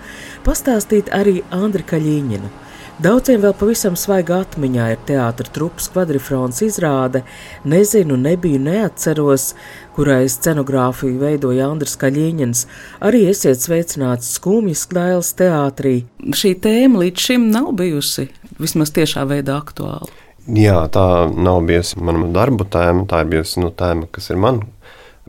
pastāstīt 0.45 1.09
arī 1.23 1.39
Andri 1.49 1.89
Kaļīņinu 1.89 2.66
Daudziem 2.97 3.43
vēl 3.43 3.53
pavisam 3.53 3.93
svaiga 3.93 4.39
atmiņā 4.41 4.85
ir 4.89 5.01
teātris 5.05 5.51
trupas 5.53 5.85
kvadrifrons 5.93 6.63
izrāde, 6.65 7.19
nezinu, 7.61 8.15
nebiju, 8.17 8.57
neatceros, 8.65 9.51
kurai 9.93 10.23
scenogrāfiju 10.33 11.19
veidoja 11.21 11.67
Andris 11.69 11.93
Kaļiņins. 12.01 12.63
Arī 13.05 13.27
esiet 13.29 13.61
sveicināts 13.61 14.31
skumjas 14.39 14.87
dailes 14.89 15.29
teātrī. 15.37 15.93
Šī 16.33 16.55
tēma 16.63 17.03
līdz 17.03 17.27
šim 17.27 17.45
nav 17.53 17.69
bijusi 17.77 18.31
vismaz 18.57 18.95
tiešā 18.97 19.27
veidā 19.29 19.59
aktuāla. 19.61 20.09
Jā, 20.57 20.79
tā 20.89 21.05
nav 21.37 21.61
bijusi 21.69 22.01
mana 22.01 22.25
darba 22.33 22.65
tēma, 22.65 23.05
tā 23.05 23.21
ir 23.21 23.29
bijusi 23.35 23.61
nu, 23.61 23.69
tēma, 23.77 24.09
kas 24.09 24.31
ir 24.33 24.41
man 24.41 24.63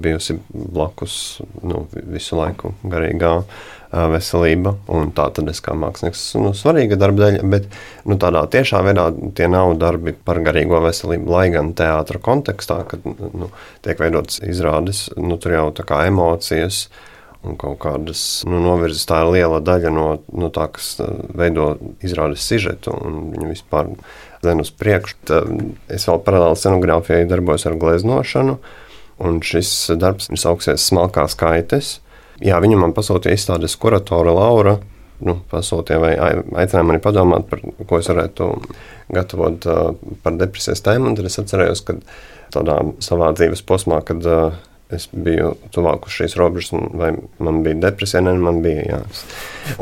bijusi 0.01 0.39
blakus 0.55 1.43
nu, 1.61 1.85
visu 1.93 2.39
laiku 2.39 2.73
garīgā 2.87 3.43
veselība. 3.93 4.75
Tā 5.17 5.29
tad 5.35 5.49
es 5.51 5.61
kā 5.65 5.75
mākslinieks 5.79 6.25
nu, 6.43 6.53
svarīga 6.57 6.99
darba 7.01 7.27
daļa, 7.27 7.45
bet 7.49 7.69
nu, 8.09 8.19
tādā 8.21 8.45
tiešā 8.53 8.83
veidā 8.85 9.09
tie 9.39 9.49
nav 9.51 9.75
darbi 9.81 10.13
par 10.13 10.43
garīgo 10.45 10.81
veselību. 10.85 11.31
Lai 11.33 11.49
gan 11.55 11.73
teātra 11.79 12.21
kontekstā, 12.21 12.83
kad 12.89 13.05
nu, 13.07 13.51
tiek 13.85 14.01
veidotas 14.01 14.43
izrādes, 14.45 15.07
nu, 15.17 15.41
tur 15.41 15.57
jau 15.57 15.69
tā 15.77 15.87
kā 15.89 16.05
emocijas. 16.09 16.87
Un 17.47 17.55
kaut 17.55 17.77
kādas 17.85 18.21
nu, 18.51 18.59
novirzes 18.59 19.07
tā 19.07 19.21
ir 19.23 19.29
liela 19.37 19.61
daļa 19.63 19.93
no, 19.95 20.07
no 20.35 20.49
tā, 20.51 20.67
kas 20.75 20.97
veido 21.39 21.69
izrādes 22.03 22.43
sižetu 22.43 22.91
un 22.99 23.29
viņu 23.31 23.53
vispār 23.53 23.93
zina 24.43 24.65
uz 24.67 24.73
priekšu. 24.75 25.39
Es 25.87 26.09
vēl 26.11 26.19
paralēli 26.27 26.59
scenogrāfijai 26.59 27.29
darbojos 27.31 27.69
ar 27.71 27.79
gleznošanu, 27.79 28.59
un 29.23 29.39
šis 29.47 29.71
darbs 30.03 30.27
ir 30.33 30.43
sauksies 30.43 30.91
Smalkās 30.91 31.39
kaites. 31.39 32.01
Jā, 32.45 32.61
viņa 32.63 32.79
man 32.79 32.95
pasūtīja 32.95 33.39
izstādes 33.39 33.75
kuratore 33.81 34.35
Laura. 34.35 34.77
Nu, 35.19 35.41
pasūtīja 35.51 35.99
vai 35.99 36.13
aicināja 36.15 36.87
mani 36.87 37.03
padomāt, 37.03 37.49
par 37.51 37.63
ko 37.63 37.99
es 37.99 38.07
varētu 38.11 38.53
gatavot 39.15 39.67
uh, 39.67 39.89
par 40.23 40.37
depresijas 40.39 40.85
tēmu. 40.87 41.17
Tad 41.19 41.27
es 41.27 41.41
atcerējos, 41.43 41.83
ka 41.89 41.97
tādā 42.55 42.79
savā 43.03 43.33
dzīves 43.35 43.65
posmā, 43.67 43.99
kad 44.07 44.23
uh, 44.31 44.55
es 44.95 45.09
biju 45.11 45.57
tuvāk 45.75 46.07
šīs 46.13 46.39
robežas, 46.39 46.71
vai 46.95 47.11
man 47.43 47.63
bija 47.67 47.81
depresija, 47.89 48.23
ne, 48.25 48.37
man 48.39 48.63
bija 48.65 48.87
jā. 48.87 49.01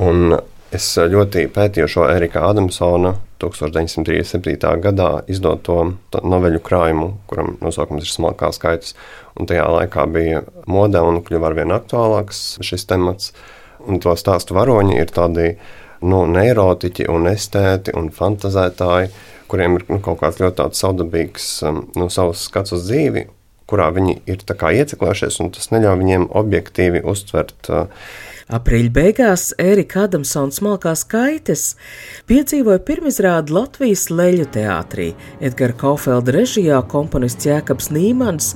Un 0.02 0.38
es 0.75 0.88
ļoti 0.96 1.46
pētīju 1.52 1.92
šo 1.92 2.08
Erika 2.08 2.46
Adamsona 2.48 3.14
1937. 3.43 4.81
gadā 4.85 5.11
izdoto 5.28 5.78
noveļu 6.16 6.61
krājumu, 6.64 7.11
kuram 7.28 7.57
nosaukums 7.61 8.07
ir 8.07 8.12
Smalkās 8.12 8.61
skaitas. 8.61 8.95
Un 9.37 9.49
tajā 9.49 9.66
laikā 9.69 10.07
bija 10.09 10.43
mode 10.71 11.00
un 11.05 11.21
kļuva 11.25 11.50
arvien 11.50 11.75
aktuālāks 11.76 12.57
šis 12.64 12.87
temats. 12.88 13.33
Un 13.87 14.00
to 14.02 14.14
stāstu 14.19 14.57
varoņi 14.57 14.97
ir 14.99 15.12
tādi 15.14 15.50
nu, 16.07 16.25
neirotiķi 16.31 17.09
un 17.12 17.28
estēti 17.31 17.95
un 17.97 18.11
fantazētāji, 18.14 19.12
kuriem 19.50 19.78
ir 19.78 19.87
nu, 19.93 20.00
kaut 20.05 20.21
kāds 20.23 20.40
ļoti 20.43 20.71
saudabīgs 20.76 21.50
um, 21.69 21.85
nu, 21.97 22.09
savs 22.12 22.49
skats 22.49 22.75
uz 22.76 22.87
dzīvi, 22.88 23.26
kurā 23.71 23.90
viņi 23.95 24.21
ir 24.31 24.43
ieciklējušies, 24.43 25.40
un 25.43 25.52
tas 25.55 25.71
neļauj 25.75 26.00
viņiem 26.02 26.26
objektīvi 26.40 27.05
uztvert 27.07 27.71
uh, 27.71 28.09
Aprīļa 28.46 28.90
beigās 28.94 29.48
Ērika 29.58 30.04
Adamsons 30.04 30.60
smalkās 30.60 31.00
kaites 31.10 31.64
piedzīvoja 32.30 32.78
pirmizrādi 32.86 33.50
Latvijas 33.50 34.04
leļu 34.06 34.46
teātrī. 34.54 35.08
Edgara 35.42 35.74
Kaufelda 35.80 36.36
režijā 36.36 36.78
komponists 36.86 37.48
Jēkabs 37.48 37.90
Nīmans 37.90 38.52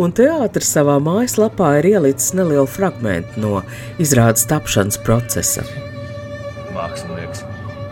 un 0.00 0.16
teātris 0.16 0.72
savā 0.72 0.96
mājaslapā 1.04 1.74
ir 1.82 1.90
ielicis 1.90 2.32
nelielu 2.40 2.64
fragment 2.64 3.36
no 3.36 3.60
izrādes 4.00 4.48
tapšanas 4.48 5.02
procesa. 5.04 5.66
Mākslinieks 6.72 7.44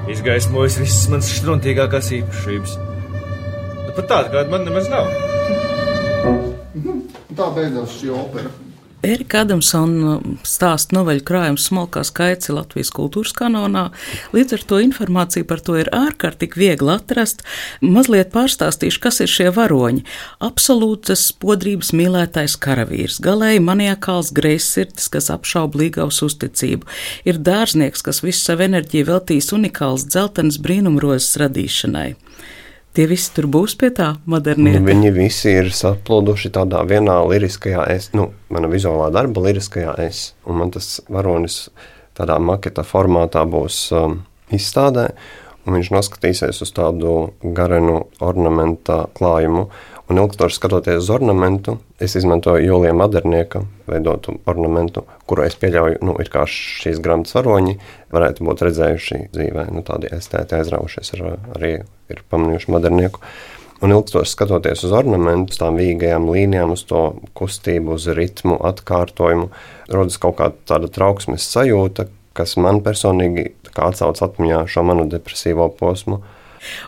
izgaismojas 0.09 0.81
visas 0.81 1.05
manas 1.13 1.37
struntīgākās 1.37 2.15
īpašības. 2.17 2.77
Nu, 2.81 3.93
pat 3.93 4.09
tāda, 4.09 4.33
kāda 4.39 4.49
man 4.57 4.65
nemaz 4.71 4.89
nav. 4.89 5.13
Tā 7.37 7.55
beidzās 7.61 8.01
šī 8.01 8.15
opera. 8.17 8.72
Erika 9.03 9.41
Adamsona 9.43 10.21
stāsta 10.47 10.95
noveļu 10.95 11.25
krājums 11.27 11.65
smalkā 11.67 12.05
skaits 12.07 12.53
Latvijas 12.55 12.93
kultūras 12.95 13.33
kanonā. 13.35 13.89
Līdz 14.31 14.55
ar 14.55 14.63
to 14.71 14.79
informācija 14.85 15.47
par 15.49 15.59
to 15.67 15.75
ir 15.81 15.91
ārkārtīgi 15.91 16.61
viegli 16.61 16.93
atrast. 16.95 17.43
Mazliet 17.83 18.31
pārstāstīšu, 18.31 19.01
kas 19.03 19.19
ir 19.25 19.33
šie 19.33 19.49
varoņi. 19.57 20.05
Absolūtas 20.47 21.25
podrības 21.43 21.91
mīlētais 21.99 22.55
karavīrs, 22.63 23.19
galēji 23.27 23.65
maniakāls 23.67 24.31
greizsirdis, 24.39 25.11
kas 25.11 25.33
apšauba 25.35 25.83
līgavas 25.83 26.23
uzticību. 26.23 26.87
Ir 27.27 27.43
dārznieks, 27.43 28.07
kas 28.07 28.23
visu 28.23 28.45
savu 28.45 28.69
enerģiju 28.71 29.11
veltīs 29.11 29.51
unikāls 29.57 30.07
dzeltenes 30.07 30.63
brīnumrozes 30.63 31.41
radīšanai. 31.43 32.13
Tie 32.93 33.07
visi 33.09 33.31
tur 33.33 33.47
būs 33.49 33.73
pie 33.81 33.89
tā 33.97 34.11
modernie. 34.29 34.75
Nu, 34.77 34.85
viņi 34.85 35.13
visi 35.17 35.55
ir 35.63 35.71
saplūduši 35.73 36.51
tādā 36.53 36.83
vienā 36.85 37.15
liriskajā 37.25 37.87
es, 37.95 38.11
nu, 38.13 38.29
mana 38.53 38.69
vizuālā 38.69 39.07
darba 39.15 39.47
liriskajā 39.47 39.95
es. 40.05 40.35
Un 40.45 40.61
man 40.61 40.75
tas 40.75 40.99
varonis 41.09 41.63
tādā 42.19 42.37
maketa 42.37 42.85
formātā 42.85 43.47
būs 43.49 43.79
um, 43.97 44.19
izstādē, 44.53 45.07
un 45.65 45.79
viņš 45.79 45.89
noskatīsies 45.95 46.61
uz 46.67 46.75
tādu 46.77 47.15
garenu 47.57 48.03
ornamenta 48.21 49.07
klājumu. 49.17 49.71
Un 50.11 50.19
ilgstoši 50.19 50.59
skatoties 50.59 51.05
uz 51.05 51.11
ornamentu, 51.15 51.77
es 52.03 52.17
izmantoju 52.19 52.65
Jūlijā 52.67 52.93
Madernieka 52.99 53.63
veidotu 53.89 54.35
ornamentu, 54.51 55.05
kuru 55.31 55.47
es 55.47 55.55
pieļauju, 55.61 56.01
nu, 56.05 56.17
ir 56.21 56.29
kā 56.33 56.43
šīs 56.51 56.99
grāmatas 57.05 57.37
varoņi, 57.39 57.79
varētu 58.13 58.45
būt 58.49 58.65
redzējuši 58.67 59.21
dzīvē. 59.33 59.69
Nu, 59.73 59.85
tādi 59.87 60.11
estēti 60.13 60.59
aizraujušies 60.59 61.15
ar, 61.17 61.25
arī 61.57 61.73
ir 62.13 62.23
pamanījuši 62.35 62.75
Madernieku. 62.75 63.23
Un 63.83 63.95
ilgstoši 63.95 64.31
skatoties 64.31 64.85
uz 64.87 64.93
ornamentu, 64.95 65.57
tām 65.59 65.79
vīgajām 65.81 66.29
līnijām, 66.31 66.75
uz 66.77 66.85
to 66.87 67.01
kustību, 67.39 67.97
uz 67.97 68.11
ritmu, 68.15 68.59
atkārtojumu, 68.69 69.49
rodas 69.91 70.21
kaut 70.23 70.37
kāda 70.39 70.59
tāda 70.71 70.91
trauksmes 70.93 71.47
sajūta, 71.51 72.07
kas 72.37 72.55
man 72.61 72.79
personīgi 72.85 73.49
atsauc 73.73 74.21
atmiņā 74.23 74.65
šo 74.71 74.85
manu 74.87 75.09
depresīvo 75.11 75.67
posmu. 75.79 76.21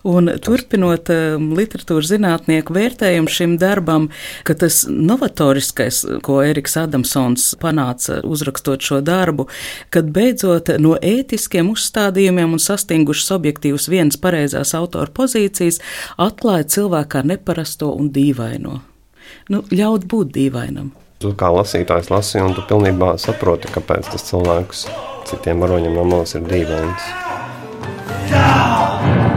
Un 0.08 0.30
turpinot 0.42 1.10
um, 1.12 1.50
literatūras 1.58 2.10
zinātnieku 2.12 2.74
vērtējumu 2.76 3.30
šim 3.30 3.56
darbam, 3.60 4.08
ka 4.46 4.56
tas 4.58 4.84
novatoriskais, 4.88 6.02
ko 6.24 6.40
Eriks 6.44 6.76
Adamsons 6.80 7.50
panāca 7.62 8.20
uzrakstot 8.26 8.84
šo 8.84 9.00
darbu, 9.04 9.48
kad 9.94 10.10
beidzot 10.14 10.74
no 10.82 10.96
ētiskiem 11.00 11.70
uzstādījumiem 11.74 12.56
un 12.56 12.62
sastingušas 12.62 13.34
objektīvas 13.38 13.88
vienas 13.92 14.20
pareizās 14.20 14.74
autora 14.78 15.10
pozīcijas, 15.14 15.80
atklāja 16.20 16.68
cilvēkā 16.78 17.24
neparasto 17.26 17.92
un 17.94 18.10
dīvaino. 18.14 18.80
Nu, 19.50 19.64
ļaut 19.72 20.06
būt 20.08 20.32
dīvainam. 20.36 20.92
Tu 21.22 21.30
kā 21.40 21.48
lasītājs 21.54 22.10
lasi, 22.12 22.40
un 22.44 22.52
tu 22.56 22.64
pilnībā 22.68 23.14
saproti, 23.22 23.70
kāpēc 23.72 24.10
tas 24.12 24.26
cilvēks 24.28 24.86
citiem 25.30 25.64
varoņiem 25.64 25.96
no 25.96 26.04
malas 26.08 26.36
ir 26.36 26.44
dīvains. 26.50 27.12
Down! 28.30 29.33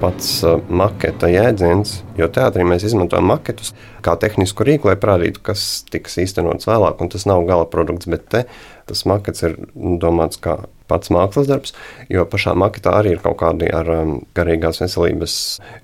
Pats 0.00 0.28
uh, 0.46 0.58
maketa 0.66 1.28
jēdziens, 1.30 2.00
jo 2.18 2.28
teātrī 2.32 2.64
mēs 2.66 2.84
izmantojam 2.88 3.28
maketus 3.30 3.74
kā 4.04 4.16
tehnisku 4.20 4.64
rīku, 4.66 4.90
lai 4.90 4.96
parādītu, 5.00 5.42
kas 5.44 5.84
tiks 5.92 6.18
īstenots 6.22 6.68
vēlāk, 6.68 7.00
un 7.00 7.12
tas 7.12 7.26
nav 7.28 7.44
gala 7.48 7.68
produkts, 7.70 8.08
bet 8.10 8.26
te 8.32 8.44
tas 8.90 9.04
makets 9.06 9.44
ir 9.46 9.56
domāts 10.02 10.40
kā 10.42 10.56
pats 10.90 11.12
mākslas 11.14 11.48
darbs, 11.50 11.74
jo 12.10 12.24
pašā 12.26 12.56
maketā 12.58 12.96
arī 12.98 13.14
ir 13.14 13.22
kaut 13.22 13.38
kādi 13.42 13.70
ar 13.70 13.88
um, 13.94 14.16
garīgās 14.36 14.82
veselības 14.82 15.34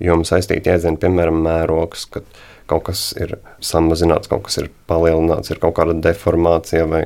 jomu 0.03 0.27
saistīti 0.27 0.73
jēdzieni, 0.73 0.99
piemēram, 1.01 1.39
mērogs, 1.45 2.07
kad 2.11 2.27
kaut 2.67 2.89
kas 2.89 3.09
ir 3.15 3.37
samazināts, 3.63 4.27
kaut 4.31 4.47
kas 4.47 4.59
ir 4.59 4.71
palielināts, 4.91 5.53
ir 5.53 5.61
kaut 5.63 5.77
kāda 5.79 5.95
deformācija 6.09 6.87
vai 6.91 7.05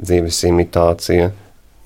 dzīves 0.00 0.44
imitācija 0.48 1.32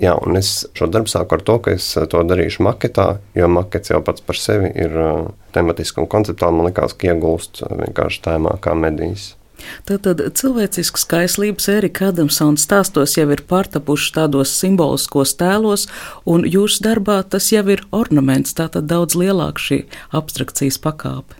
Jā, 0.03 0.17
un 0.27 0.35
es 0.35 0.65
šo 0.75 0.89
darbu 0.91 1.11
sāku 1.11 1.37
ar 1.37 1.45
to, 1.47 1.59
ka 1.63 1.77
es 1.77 1.87
to 2.11 2.23
darīšu 2.27 2.65
maketā, 2.67 3.07
jo 3.39 3.47
makets 3.47 3.93
jau 3.93 4.01
pats 4.03 4.25
par 4.27 4.39
sevi 4.41 4.73
ir 4.75 4.97
uh, 4.99 5.29
tematiski 5.55 6.03
un 6.03 6.11
konceptuāli. 6.11 6.59
Man 6.59 6.69
liekas, 6.71 6.97
ka 6.99 7.13
iegūst 7.13 7.63
vienkārši 7.71 8.23
tēmā 8.27 8.57
kā 8.65 8.75
medijas. 8.75 9.35
Tātad 9.87 10.19
cilvēcisks 10.37 11.05
skaislības 11.07 11.69
Erika 11.73 12.09
Adamsona 12.11 12.61
stāstos 12.61 13.15
jau 13.17 13.29
ir 13.33 13.45
pārtapuši 13.49 14.11
tādos 14.17 14.53
simboliskos 14.59 15.37
tēlos, 15.41 15.87
un 16.27 16.43
jūsu 16.49 16.83
darbā 16.85 17.21
tas 17.23 17.53
jau 17.53 17.63
ir 17.71 17.85
ornaments, 17.95 18.57
tātad 18.59 18.91
daudz 18.91 19.17
lielāka 19.19 19.63
šī 19.63 19.81
abstrakcijas 20.17 20.81
pakāpe. 20.83 21.39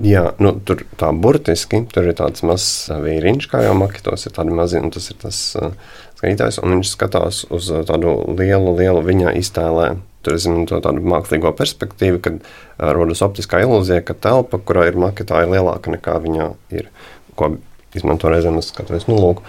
Jā, 0.00 0.30
nu, 0.40 0.54
tur 0.64 0.86
tā 0.96 1.10
burtiski, 1.12 1.82
tur 1.92 2.06
ir 2.08 2.14
tāds 2.16 2.40
mazs 2.46 2.88
vīriņš, 2.88 3.50
kā 3.52 3.60
jau 3.66 3.74
maketos 3.76 4.24
ir 4.24 4.32
tādi 4.32 4.54
mazi, 4.56 4.80
un 4.80 4.94
tas 4.94 5.10
ir 5.12 5.18
tas 5.20 5.40
uh, 5.60 5.74
skatītājs, 6.20 6.60
un 6.60 6.76
viņš 6.76 6.92
skatās 6.92 7.42
uz 7.48 7.70
uh, 7.72 7.82
tādu 7.88 8.12
lielu, 8.36 8.76
lielu 8.76 9.02
viņa 9.06 9.34
iztēlē. 9.40 9.94
Tur 10.20 10.36
es 10.36 10.44
izmantoju 10.44 10.84
tādu 10.84 11.00
mākslīgo 11.08 11.52
perspektīvu, 11.56 12.20
kad 12.20 12.38
uh, 12.42 12.90
rodas 12.92 13.24
optiskā 13.24 13.62
ilūzija, 13.64 14.04
ka 14.04 14.16
telpa, 14.28 14.60
kurā 14.60 14.90
ir 14.90 15.00
maketā, 15.00 15.42
ir 15.44 15.54
lielāka 15.54 15.94
nekā 15.96 16.18
viņa 16.20 16.52
ir. 16.76 16.90
Ko 17.40 17.54
izmanto 17.96 18.30
reizēm, 18.30 18.60
es 18.60 18.68
skatos, 18.70 19.08
nu, 19.08 19.16
lūk. 19.16 19.40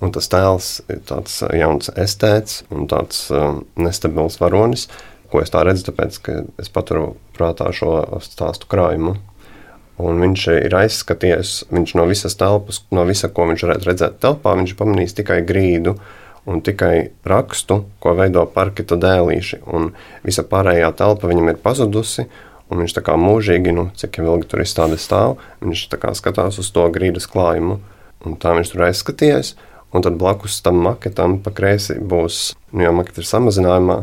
Un 0.00 0.14
tas 0.14 0.30
tēls 0.32 0.68
ir 0.88 1.02
tāds 1.08 1.40
uh, 1.42 1.50
jauns 1.58 1.90
estēts 1.98 2.62
un 2.70 2.86
tāds 2.88 3.26
um, 3.34 3.64
nestabils 3.80 4.38
varonis, 4.40 4.86
ko 5.30 5.42
es 5.42 5.50
tā 5.52 5.64
redzu, 5.66 5.90
tāpēc, 5.90 6.22
ka 6.24 6.38
es 6.62 6.70
paturu 6.72 7.16
prātā 7.36 7.68
šo 7.74 7.98
stāstu 8.22 8.70
krājumu. 8.70 9.18
Un 10.00 10.22
viņš 10.22 10.46
ir 10.54 10.74
aizskaties, 10.78 11.64
viņš 11.68 11.94
no 11.98 12.06
visas 12.08 12.36
telpas, 12.38 12.80
no 12.94 13.04
visa, 13.08 13.28
ko 13.28 13.48
viņš 13.50 13.64
varētu 13.66 13.88
redzēt 13.88 14.18
telpā, 14.22 14.54
viņš 14.56 14.76
pamanīs 14.78 15.16
tikai 15.18 15.40
grīdu, 15.46 15.96
un 16.48 16.62
tikai 16.64 17.10
rakstu, 17.28 17.82
ko 18.00 18.14
veido 18.16 18.46
parketa 18.54 18.96
dēlīši. 19.00 19.60
Visa 20.24 20.44
pārējā 20.46 20.92
telpa 20.96 21.30
viņam 21.30 21.52
ir 21.52 21.60
pazudusi. 21.62 22.28
Un 22.70 22.84
viņš 22.84 22.92
tā 22.94 23.02
kā 23.02 23.16
mūžīgi, 23.18 23.72
nu, 23.74 23.88
cik 23.98 24.20
ilgi 24.22 24.46
tur 24.46 24.62
izstāde 24.62 24.94
stāv, 25.00 25.40
viņš 25.58 25.88
skatās 26.14 26.60
uz 26.62 26.68
to 26.70 26.84
grīdas 26.94 27.26
klājumu. 27.26 27.80
Un 28.22 28.36
tā 28.38 28.54
viņš 28.54 28.70
tur 28.70 28.86
aizskaties. 28.86 29.56
Un 29.90 30.04
tad 30.06 30.20
blakus 30.20 30.60
tam 30.62 30.78
maketam 30.84 31.40
pa 31.42 31.50
kreisi 31.50 31.96
būs, 31.98 32.52
nu, 32.70 32.84
jau 32.84 32.92
maketa 32.94 33.24
ir 33.24 33.26
samazinājumā, 33.26 33.96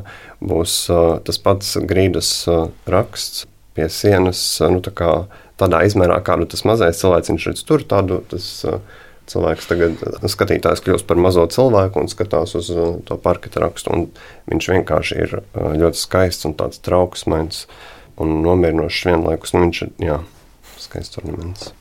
būs 0.44 0.74
uh, 0.92 1.04
tas 1.24 1.40
pats 1.40 1.78
grīdas 1.80 2.32
uh, 2.52 2.66
raksts 2.92 3.46
pie 3.78 3.88
sienas, 3.88 4.42
uh, 4.60 4.68
nu, 4.74 4.82
tā 4.84 4.92
kā 4.92 5.12
tādā 5.60 5.84
izmērā, 5.88 6.20
kādu 6.26 6.48
tas 6.50 6.64
mazais 6.68 7.02
cilvēks 7.02 7.50
redz 7.50 7.68
tur, 7.68 7.86
tādu 7.88 8.24
tas. 8.32 8.48
Uh, 8.68 9.04
cilvēks 9.28 9.68
tagad 9.68 10.04
uh, 10.08 10.24
skatītājs 10.32 10.80
kļūst 10.86 11.08
par 11.08 11.20
mazo 11.20 11.44
cilvēku 11.52 12.00
un 12.00 12.08
skatās 12.12 12.56
uz 12.56 12.70
uh, 12.72 12.96
to 13.08 13.18
parketa 13.20 13.60
rakstu. 13.60 14.06
Viņš 14.48 14.70
vienkārši 14.72 15.20
ir 15.26 15.34
uh, 15.42 15.74
ļoti 15.76 16.00
skaists 16.00 16.48
un 16.48 16.56
tāds 16.56 16.80
trauksmains 16.86 17.66
un 18.24 18.40
nomierinošs 18.46 19.04
vienlaikus. 19.10 19.54
Nu, 19.54 19.66
viņš 19.66 19.84
jā, 20.04 20.22
skaists 20.82 21.20
ornaments. 21.22 21.72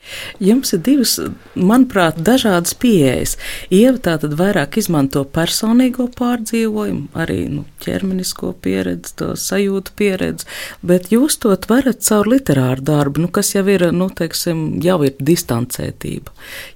Jums 0.43 0.73
ir 0.75 0.81
divas, 0.85 1.15
manuprāt, 1.55 2.19
dažādas 2.23 2.75
pieejas. 2.77 3.35
Ieva 3.73 3.97
tā 4.03 4.17
tad 4.21 4.35
vairāk 4.39 4.79
izmanto 4.81 5.23
personīgo 5.23 6.07
pārdzīvojumu, 6.17 7.07
arī 7.17 7.39
nu, 7.51 7.65
ķermenisko 7.83 8.53
pieredzi, 8.63 9.13
to 9.19 9.31
sajūtu 9.39 9.93
pieredzi, 9.97 10.47
bet 10.85 11.11
jūs 11.13 11.39
to 11.43 11.55
varat 11.69 12.03
caur 12.05 12.29
literāru 12.29 12.83
darbu, 12.85 13.25
nu, 13.25 13.31
kas 13.33 13.53
jau 13.55 13.65
ir, 13.71 13.87
nu, 13.95 14.09
teiksim, 14.13 14.79
jau 14.83 14.99
ir 15.07 15.15
distancētība, 15.19 16.33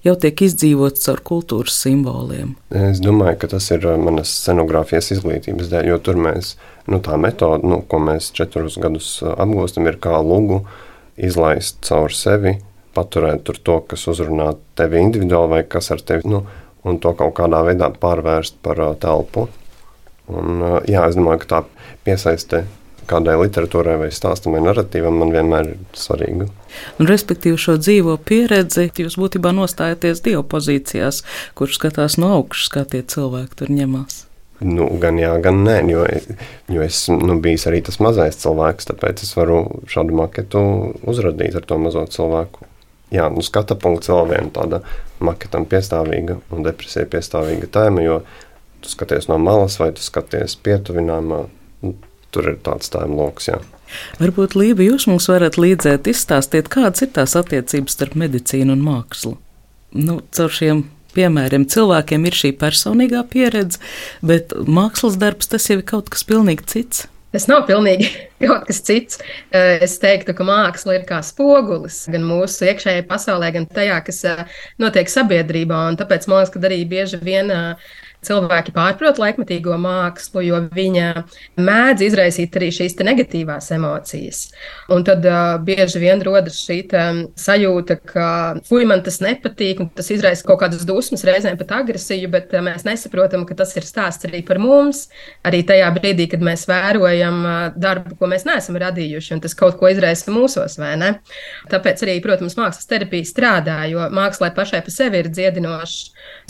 jau 0.08 0.16
tiek 0.22 0.46
izdzīvots 0.48 1.06
caur 1.06 1.24
kultūras 1.32 1.78
simboliem. 1.84 2.56
Es 2.70 3.02
domāju, 3.04 3.40
ka 3.42 3.52
tas 3.56 3.70
ir 3.74 3.86
uh, 3.88 3.98
manas 4.02 4.32
scenogrāfijas 4.42 5.12
izglītības 5.18 5.72
dēļ, 5.72 5.92
jo 5.94 6.00
tur 6.06 6.22
mēs, 6.22 6.56
nu, 6.92 7.02
tā 7.04 7.18
metode, 7.22 7.68
nu, 7.68 7.82
ko 7.88 8.02
mēs 8.04 8.32
četrus 8.38 8.80
gadus 8.82 9.14
uh, 9.22 9.36
apgūstam, 9.42 9.90
ir 9.90 10.00
kā 10.02 10.18
lugu 10.26 10.64
izlaist 11.18 11.82
caur 11.88 12.14
sevi, 12.16 12.58
paturēt 12.96 13.48
to, 13.64 13.78
kas 13.88 14.08
uzrunā 14.12 14.52
tevi 14.80 15.02
individuāli 15.04 15.56
vai 15.56 15.64
kas 15.68 15.92
ar 15.96 16.04
tevi, 16.04 16.28
nu, 16.32 16.44
un 16.84 17.00
to 17.00 17.14
kaut 17.18 17.36
kādā 17.40 17.64
veidā 17.68 17.92
pārvērst 18.02 18.60
par 18.66 18.82
uh, 18.82 18.94
telpu. 19.00 19.48
Un, 20.32 20.62
uh, 20.62 20.78
jā, 20.90 21.06
es 21.08 21.18
domāju, 21.20 21.44
ka 21.44 21.52
tā 21.56 21.90
piesaiste 22.06 22.66
kādai 23.12 23.36
literatūrai 23.42 23.98
vai 24.06 24.10
stāstam 24.14 24.56
vai 24.56 24.64
narratīvam 24.64 25.20
man 25.22 25.34
vienmēr 25.34 25.74
ir 25.74 25.80
svarīga. 25.98 26.48
Un, 26.98 27.10
respektīvi, 27.10 27.60
šo 27.60 27.78
dzīvo 27.82 28.16
pieredzi 28.28 28.90
jūs 29.04 29.20
būtībā 29.20 29.54
nostājaties 29.58 30.24
Dieva 30.26 30.44
pozīcijās, 30.48 31.24
kurš 31.58 31.80
skatās 31.80 32.20
no 32.22 32.36
augšas, 32.40 32.72
kā 32.72 32.86
tie 32.88 33.04
cilvēki 33.04 33.64
tur 33.64 33.74
ņemās. 33.74 34.26
Nu, 34.62 34.86
gan 35.02 35.18
jā, 35.18 35.32
gan 35.42 35.64
nē, 35.66 35.78
jo, 35.90 36.04
jo 36.70 36.84
es 36.86 37.08
nu, 37.10 37.40
biju 37.42 37.64
arī 37.72 37.80
tas 37.86 37.98
mazais 38.04 38.38
cilvēks, 38.44 38.92
tāpēc 38.92 39.24
es 39.26 39.34
varu 39.34 39.64
šādu 39.90 40.14
maketu 40.20 40.62
uzradīt 41.10 41.58
ar 41.58 41.66
to 41.66 41.80
mazo 41.82 42.04
cilvēku. 42.14 42.68
Jā, 43.12 43.26
nu, 43.34 43.42
skata 43.44 43.76
punkts 43.76 44.12
vēl 44.12 44.30
viena 44.30 44.54
tāda 44.54 44.84
maketam 45.20 45.66
piestāvīga 45.68 46.38
un 46.54 46.68
depresija 46.68 47.10
piestāvīga 47.10 47.68
tēma, 47.74 48.06
jo 48.06 48.22
tu 48.82 48.94
skaties 48.94 49.28
no 49.32 49.40
malas 49.42 49.80
vai 49.82 49.90
tu 49.98 50.06
skaties 50.06 50.56
pietuvinājumā. 50.64 51.42
Nu, 51.82 51.96
tur 52.32 52.54
ir 52.54 52.62
tāds 52.64 52.94
tēma 52.94 53.18
lokus. 53.18 53.50
Jā. 53.50 53.60
Varbūt 54.22 54.56
Lība, 54.56 54.86
jūs 54.86 55.10
mums 55.10 55.28
varat 55.32 55.58
līdzēt, 55.60 56.08
izstāstīt, 56.08 56.70
kādas 56.72 57.04
ir 57.04 57.12
tās 57.18 57.36
attiecības 57.36 57.98
starp 57.98 58.16
medicīnu 58.22 58.78
un 58.78 58.86
mākslu. 58.86 59.36
Nu, 59.98 60.22
caur 60.32 60.54
šiem 60.56 60.86
piemēriem 61.16 61.68
cilvēkiem 61.72 62.28
ir 62.28 62.38
šī 62.38 62.54
personīgā 62.62 63.24
pieredze, 63.32 63.82
bet 64.26 64.56
mākslas 64.68 65.18
darbs 65.22 65.52
tas 65.52 65.70
jau 65.70 65.80
ir 65.80 65.88
kaut 65.88 66.12
kas 66.14 66.28
pilnīgi 66.28 66.68
cits. 66.74 67.08
Tas 67.32 67.48
nav 67.48 67.64
pilnīgi 67.68 68.10
kaut 68.44 68.66
kas 68.68 68.82
cits. 68.84 69.22
Es 69.56 69.96
teiktu, 70.04 70.36
ka 70.36 70.46
māksla 70.48 70.98
ir 70.98 71.08
kā 71.08 71.22
spogulis 71.24 72.04
gan 72.12 72.26
mūsu 72.28 72.68
iekšējai 72.68 73.08
pasaulē, 73.08 73.54
gan 73.56 73.68
tajā, 73.72 74.02
kas 74.08 74.24
notiek 74.82 75.12
sabiedrībā. 75.12 75.86
Un 75.92 76.00
tāpēc 76.00 76.28
man 76.28 76.42
liekas, 76.42 76.54
ka 76.56 76.64
arī 76.68 76.82
bieži 76.92 77.22
vien 77.24 77.54
cilvēki 78.26 78.74
pārprot 78.76 79.20
laikmatīgo 79.22 79.76
mākslu, 79.82 80.44
jo 80.46 80.60
viņa 80.76 81.24
mēdz 81.62 82.06
izraisīt 82.06 82.56
arī 82.58 82.70
šīs 82.76 82.98
negatīvās 83.02 83.72
emocijas. 83.76 84.44
Un 84.94 85.06
tad 85.08 85.26
uh, 85.26 85.58
bieži 85.66 86.02
vien 86.04 86.22
rodas 86.26 86.60
šī 86.62 86.82
sajūta, 87.40 87.98
ka 88.12 88.28
fuj, 88.68 88.86
man 88.90 89.02
tas 89.06 89.20
nepatīk, 89.24 89.82
un 89.82 89.90
tas 89.96 90.12
izraisa 90.14 90.46
kaut 90.48 90.62
kādas 90.64 90.86
dusmas, 90.88 91.26
reizēm 91.28 91.58
pat 91.60 91.74
agresiju, 91.82 92.30
bet 92.34 92.54
uh, 92.54 92.64
mēs 92.66 92.86
nesaprotam, 92.88 93.46
ka 93.50 93.58
tas 93.58 93.74
ir 93.78 93.88
stāsts 93.88 94.30
arī 94.30 94.44
par 94.46 94.62
mums, 94.62 95.08
arī 95.48 95.64
tajā 95.68 95.90
brīdī, 95.96 96.30
kad 96.32 96.46
mēs 96.46 96.68
vērojam 96.70 97.42
uh, 97.42 97.58
darbu, 97.82 98.18
ko 98.20 98.30
mēs 98.30 98.46
neesam 98.50 98.78
radījuši, 98.82 99.34
un 99.38 99.44
tas 99.44 99.58
kaut 99.58 99.80
ko 99.82 99.90
izraisa 99.90 100.34
mūsos, 100.34 100.78
vai 100.82 100.94
ne? 101.02 101.12
Tāpēc 101.72 102.06
arī, 102.06 102.20
protams, 102.24 102.58
mākslas 102.60 102.90
terapija 102.90 103.28
strādā, 103.28 103.80
jo 103.90 104.06
mākslā 104.14 104.52
pašai 104.56 104.84
pa 104.86 104.94
sevi 104.94 105.22
ir 105.24 105.32
dziedinošs 105.34 106.00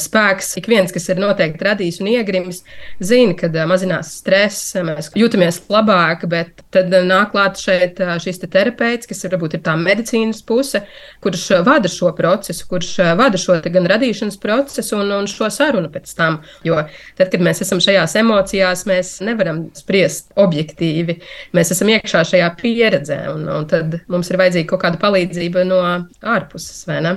spēks. 0.02 0.56
Ik 0.60 0.70
viens, 0.72 0.92
kas 0.94 1.08
ir 1.12 1.22
noteikti 1.22 1.61
radījis 1.66 2.02
un 2.02 2.12
iegrimis, 2.14 2.62
zina, 3.04 3.36
ka 3.38 3.50
mazinās 3.70 4.14
stress, 4.22 4.76
mēs 4.86 5.12
jūtamies 5.18 5.62
labāk, 5.72 6.26
bet 6.32 6.64
tad 6.74 6.92
nāk 7.08 7.34
klāt 7.36 7.60
šeit 7.62 8.00
šis 8.24 8.42
te 8.42 8.50
terapeits, 8.52 9.10
kas 9.10 9.26
varbūt 9.28 9.58
ir 9.58 9.64
tā 9.66 9.76
medicīnas 9.80 10.42
puse, 10.48 10.84
kurš 11.24 11.48
vada 11.68 11.92
šo 11.92 12.12
procesu, 12.18 12.68
kurš 12.70 12.94
vada 13.20 13.40
šo 13.42 13.60
gan 13.66 13.88
radīšanas 13.90 14.40
procesu 14.42 15.00
un, 15.00 15.12
un 15.22 15.30
šo 15.30 15.50
sarunu 15.54 15.92
pēc 15.92 16.14
tam. 16.18 16.40
Jo 16.68 16.84
tad, 17.18 17.30
kad 17.32 17.44
mēs 17.44 17.64
esam 17.66 17.82
šajās 17.84 18.16
emocijās, 18.22 18.86
mēs 18.90 19.14
nevaram 19.26 19.64
spriest 19.78 20.32
objektīvi. 20.40 21.18
Mēs 21.58 21.74
esam 21.76 21.92
iekšā 21.94 22.24
šajā 22.34 22.50
pieredzē, 22.60 23.20
un, 23.34 23.48
un 23.52 23.68
tad 23.70 24.00
mums 24.12 24.32
ir 24.32 24.40
vajadzīga 24.42 24.70
kaut 24.72 24.84
kāda 24.86 25.02
palīdzība 25.02 25.66
no 25.68 25.82
ārpuses, 26.22 26.84
vai 26.90 27.02
ne? 27.06 27.16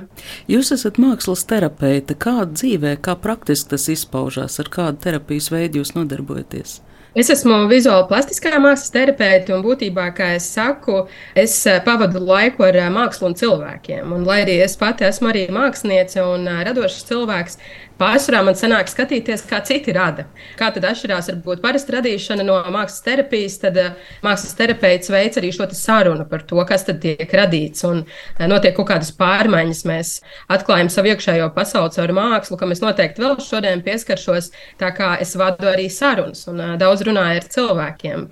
Jūs 0.50 0.72
esat 0.76 1.00
mākslas 1.02 1.44
terapeite. 1.48 2.16
Kā 2.20 2.44
dzīvē, 2.48 2.96
kā 3.04 3.16
praktiski 3.20 3.74
tas 3.74 3.88
izpaužās, 4.34 4.58
ar 4.60 4.70
kādu 4.70 4.98
terapijas 5.02 5.50
veidu 5.50 5.80
jūs 5.80 5.94
nodarbojaties? 5.94 6.80
Es 7.14 7.30
esmu 7.30 7.68
vizuāla 7.70 8.08
plastiskā 8.08 8.58
mākslas 8.58 8.90
terapeite, 8.90 9.54
un 9.54 9.62
būtībā, 9.62 10.08
kā 10.16 10.34
es 10.34 10.48
saku, 10.50 11.06
es 11.36 11.54
eh, 11.66 11.78
pavadu 11.84 12.18
laiku 12.18 12.64
ar 12.66 12.74
eh, 12.74 12.90
mākslu 12.90 13.28
un 13.28 13.36
cilvēkiem. 13.38 14.10
Un, 14.10 14.24
lai 14.26 14.40
arī 14.42 14.58
es 14.64 14.74
pati 14.76 15.06
esmu 15.06 15.30
arī 15.30 15.46
māksliniece 15.54 16.24
un 16.26 16.48
eh, 16.48 16.64
radošs 16.66 17.06
cilvēks, 17.06 17.58
Pārsvarā 17.94 18.40
man 18.42 18.56
sanāk 18.58 18.88
skatīties, 18.90 19.44
kā 19.46 19.60
citi 19.62 19.92
rada. 19.94 20.24
Kā 20.58 20.72
tad 20.74 20.82
atšķirās 20.88 21.28
varbūt 21.30 21.60
parasta 21.62 21.94
radīšana 21.94 22.42
no 22.46 22.56
mākslas 22.74 23.04
terapijas, 23.06 23.58
tad 23.62 23.76
uh, 23.78 23.92
mākslas 24.24 24.56
terapeits 24.58 25.12
veic 25.14 25.36
arī 25.38 25.52
šo 25.54 25.68
sarunu 25.78 26.26
par 26.26 26.42
to, 26.42 26.58
kas 26.66 26.82
tad 26.88 26.98
tiek 27.04 27.30
radīts. 27.38 27.84
Un 27.86 28.00
uh, 28.02 28.46
notiek 28.50 28.74
kaut 28.74 28.88
kādas 28.90 29.12
pārmaiņas. 29.14 29.82
Mēs 29.86 30.10
atklājam 30.50 30.90
savu 30.90 31.12
iekšējo 31.12 31.46
pasauli 31.54 31.94
caur 31.94 32.14
mākslu, 32.18 32.58
kam 32.58 32.74
es 32.74 32.82
noteikti 32.82 33.22
vēl 33.22 33.36
šodien 33.44 33.84
pieskaršos. 33.86 34.50
Tā 34.80 34.90
kā 34.96 35.12
es 35.22 35.36
vadu 35.38 35.70
arī 35.70 35.86
sarunas 35.86 36.48
un 36.50 36.58
uh, 36.64 36.72
daudz 36.80 37.04
runāju 37.06 37.44
ar 37.44 37.46
cilvēkiem. 37.54 38.26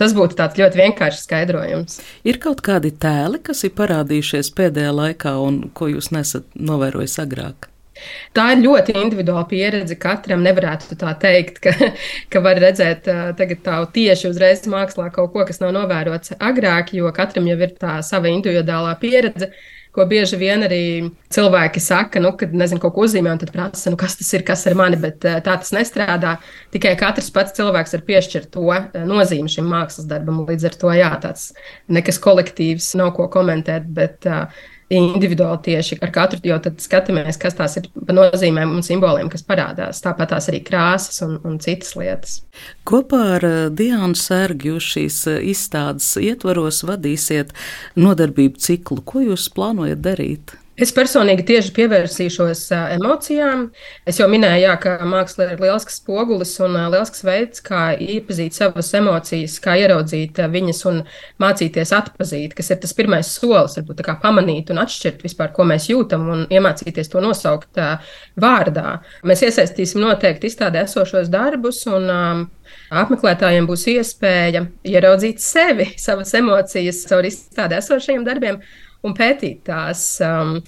Tas 0.00 0.16
būtu 0.16 0.38
tāds 0.40 0.56
ļoti 0.56 0.80
vienkāršs 0.80 1.26
skaidrojums. 1.26 1.98
Ir 2.24 2.40
kaut 2.40 2.64
kādi 2.64 2.94
tēli, 2.96 3.42
kas 3.44 3.60
ir 3.68 3.76
parādījušies 3.76 4.54
pēdējā 4.56 4.96
laikā 5.02 5.36
un 5.44 5.66
ko 5.76 5.90
jūs 5.92 6.10
nesat 6.16 6.48
novērojis 6.56 7.20
agrāk? 7.26 7.71
Tā 8.36 8.48
ir 8.54 8.62
ļoti 8.64 8.96
individuāla 9.00 9.44
pieredze. 9.50 9.98
Katram 10.00 10.44
nevarētu 10.46 10.96
tā 11.00 11.12
teikt, 11.22 11.60
ka, 11.64 11.74
ka 12.32 12.42
var 12.44 12.60
redzēt 12.62 13.06
tā 13.06 13.76
tieši 13.96 14.30
uzreiz 14.30 14.64
mākslā 14.70 15.10
kaut 15.14 15.34
ko, 15.34 15.44
kas 15.48 15.62
nav 15.62 15.74
novērots 15.76 16.36
agrāk, 16.38 16.94
jo 16.96 17.12
katram 17.14 17.46
jau 17.50 17.60
ir 17.60 17.76
tā 17.78 18.00
sava 18.06 18.32
individuālā 18.32 18.96
pieredze. 19.02 19.52
Ko 19.92 20.06
bieži 20.08 20.38
vien 20.40 20.64
arī 20.64 20.84
cilvēki 21.36 21.80
saka, 21.84 22.20
nu, 22.24 22.30
kad 22.40 22.54
nezinu, 22.56 22.80
kaut 22.80 22.94
ko 22.96 23.02
uzzīmē, 23.04 23.34
un 23.34 23.40
tad 23.42 23.50
prasa, 23.52 23.90
nu, 23.92 23.98
kas 24.00 24.14
tas 24.16 24.30
ir, 24.32 24.40
kas 24.48 24.62
ir 24.64 24.72
mani, 24.78 24.96
bet 24.96 25.18
tā 25.20 25.42
tas 25.44 25.68
nestrādā. 25.76 26.38
Tikai 26.72 26.94
katrs 26.96 27.28
pats 27.34 27.52
cilvēks 27.58 27.92
var 27.98 28.04
piešķirt 28.06 28.48
to 28.54 28.64
nozīmi 29.10 29.52
šim 29.52 29.68
mākslas 29.68 30.08
darbam. 30.08 30.40
Līdz 30.48 30.70
ar 30.70 30.78
to, 30.80 30.94
jā, 30.96 31.10
tāds 31.20 31.50
nekas 31.92 32.20
kolektīvs 32.24 32.88
nav 33.02 33.12
ko 33.18 33.28
komentēt, 33.36 33.84
bet 33.92 34.24
uh, 34.32 34.48
individuāli 34.92 35.60
tieši 35.68 35.98
ar 36.04 36.12
katru, 36.14 36.40
jo 36.46 36.58
tad 36.62 36.80
skatāmies, 36.82 37.38
kas 37.40 37.56
tās 37.58 37.76
ir 37.80 37.88
pa 38.06 38.16
nozīmēm 38.16 38.74
un 38.76 38.84
simboliem, 38.86 39.30
kas 39.32 39.44
parādās. 39.46 40.02
Tāpat 40.04 40.34
tās 40.34 40.48
arī 40.52 40.62
krāsas 40.66 41.22
un, 41.26 41.38
un 41.48 41.58
citas 41.62 41.94
lietas. 41.98 42.38
Kopā 42.88 43.22
ar 43.38 43.48
eh, 43.48 43.60
Diānu 43.72 44.18
Sērgu 44.18 44.74
jūs 44.74 44.90
šīs 44.96 45.20
eh, 45.32 45.42
izstādes 45.52 46.14
ietvaros 46.20 46.82
vadīsiet 46.88 47.54
nodarbību 47.98 48.60
ciklu. 48.62 49.02
Ko 49.06 49.24
jūs 49.24 49.48
plānojat 49.54 50.04
darīt? 50.04 50.56
Es 50.80 50.88
personīgi 50.96 51.44
tieši 51.50 51.68
pievērsīšos 51.76 52.62
emocijām. 52.94 53.66
Es 54.08 54.16
jau 54.16 54.24
minēju, 54.32 54.62
jā, 54.62 54.76
ka 54.80 54.94
māksla 55.04 55.50
ir 55.52 55.60
liels 55.60 55.84
spogulis 55.92 56.54
un 56.64 56.78
liels 56.94 57.18
veids, 57.26 57.60
kā 57.60 57.90
iepazīt 58.00 58.56
savas 58.56 58.88
emocijas, 58.96 59.58
kā 59.60 59.74
ieraudzīt 59.82 60.38
viņas 60.54 60.78
un 60.88 61.02
mācīties 61.44 61.92
atpazīt, 61.92 62.54
kas 62.56 62.72
ir 62.72 62.80
tas 62.80 62.96
pirmais 62.96 63.28
solis, 63.34 63.76
varbūt 63.76 64.00
kā 64.06 64.14
pamanīt 64.22 64.72
un 64.72 64.80
atšķirt 64.80 65.20
vispār, 65.26 65.50
ko 65.52 65.66
mēs 65.68 65.90
jūtam 65.90 66.24
un 66.32 66.46
iemācīties 66.48 67.12
to 67.12 67.20
nosaukt 67.20 67.80
vārdā. 68.40 68.94
Mēs 69.28 69.44
iesaistīsim 69.44 70.00
noteikti 70.00 70.48
izstādē 70.48 70.86
esošos 70.86 71.28
darbus 71.32 71.82
un 71.90 72.08
um, 72.14 72.46
apmeklētājiem 72.88 73.68
būs 73.68 73.84
iespēja 73.92 74.64
ieraudzīt 74.88 75.44
sevi, 75.44 75.90
savas 76.00 76.32
emocijas 76.40 77.04
caur 77.12 77.28
izstādē 77.28 77.82
esošajiem 77.84 78.24
darbiem 78.24 78.62
un 79.06 79.14
pētīt 79.16 79.62
tās. 79.66 80.02
Um, 80.22 80.58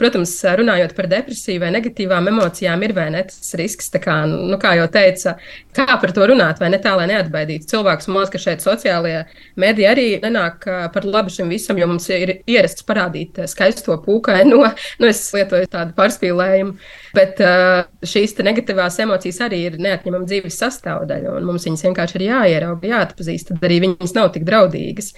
protams, 0.00 0.32
runājot 0.58 0.94
par 0.96 1.08
depresiju 1.10 1.62
vai 1.62 1.70
negatīvām 1.74 2.30
emocijām, 2.32 2.82
ir 2.86 2.94
vai 2.96 3.06
ne 3.14 3.22
tas 3.28 3.54
risks, 3.58 3.92
kā, 4.02 4.16
nu, 4.30 4.58
kā 4.60 4.74
jau 4.78 4.88
teica, 4.92 5.36
kā 5.76 5.86
par 6.02 6.14
to 6.16 6.26
runāt, 6.30 6.60
vai 6.62 6.72
ne 6.74 6.80
tā, 6.82 6.94
lai 6.98 7.06
neatbaidītu 7.10 7.70
cilvēkus. 7.70 8.10
Man 8.10 8.22
liekas, 8.24 8.34
ka 8.34 8.42
šeit 8.42 8.64
sociālajie 8.64 9.24
mediji 9.60 9.88
arī 9.90 10.06
nenāk 10.22 10.66
uh, 10.68 10.86
par 10.94 11.06
labu 11.06 11.32
šim 11.34 11.52
visam, 11.52 11.78
jo 11.78 11.88
mums 11.90 12.08
ir 12.12 12.36
ierasts 12.40 12.86
parādīt 12.86 13.40
uh, 13.42 13.50
skaisto 13.50 13.98
pūkaino. 14.04 14.62
Nu, 15.00 15.08
es 15.08 15.20
lietoju 15.34 15.66
tādu 15.70 15.94
pārspīlējumu, 15.96 16.74
bet 17.16 17.40
uh, 17.42 17.84
šīs 18.06 18.36
negatīvās 18.46 18.98
emocijas 19.02 19.40
arī 19.46 19.60
ir 19.68 19.78
neatņemama 19.82 20.28
dzīves 20.28 20.58
sastāvdaļa, 20.60 21.32
un 21.38 21.48
mums 21.48 21.66
viņas 21.66 21.84
vienkārši 21.88 22.18
ir 22.20 22.26
jāierauga, 22.28 22.90
jāatpazīst, 22.92 23.50
tad 23.50 23.66
arī 23.66 23.80
viņas 23.84 24.14
nav 24.16 24.30
tik 24.36 24.46
draudīgas. 24.48 25.10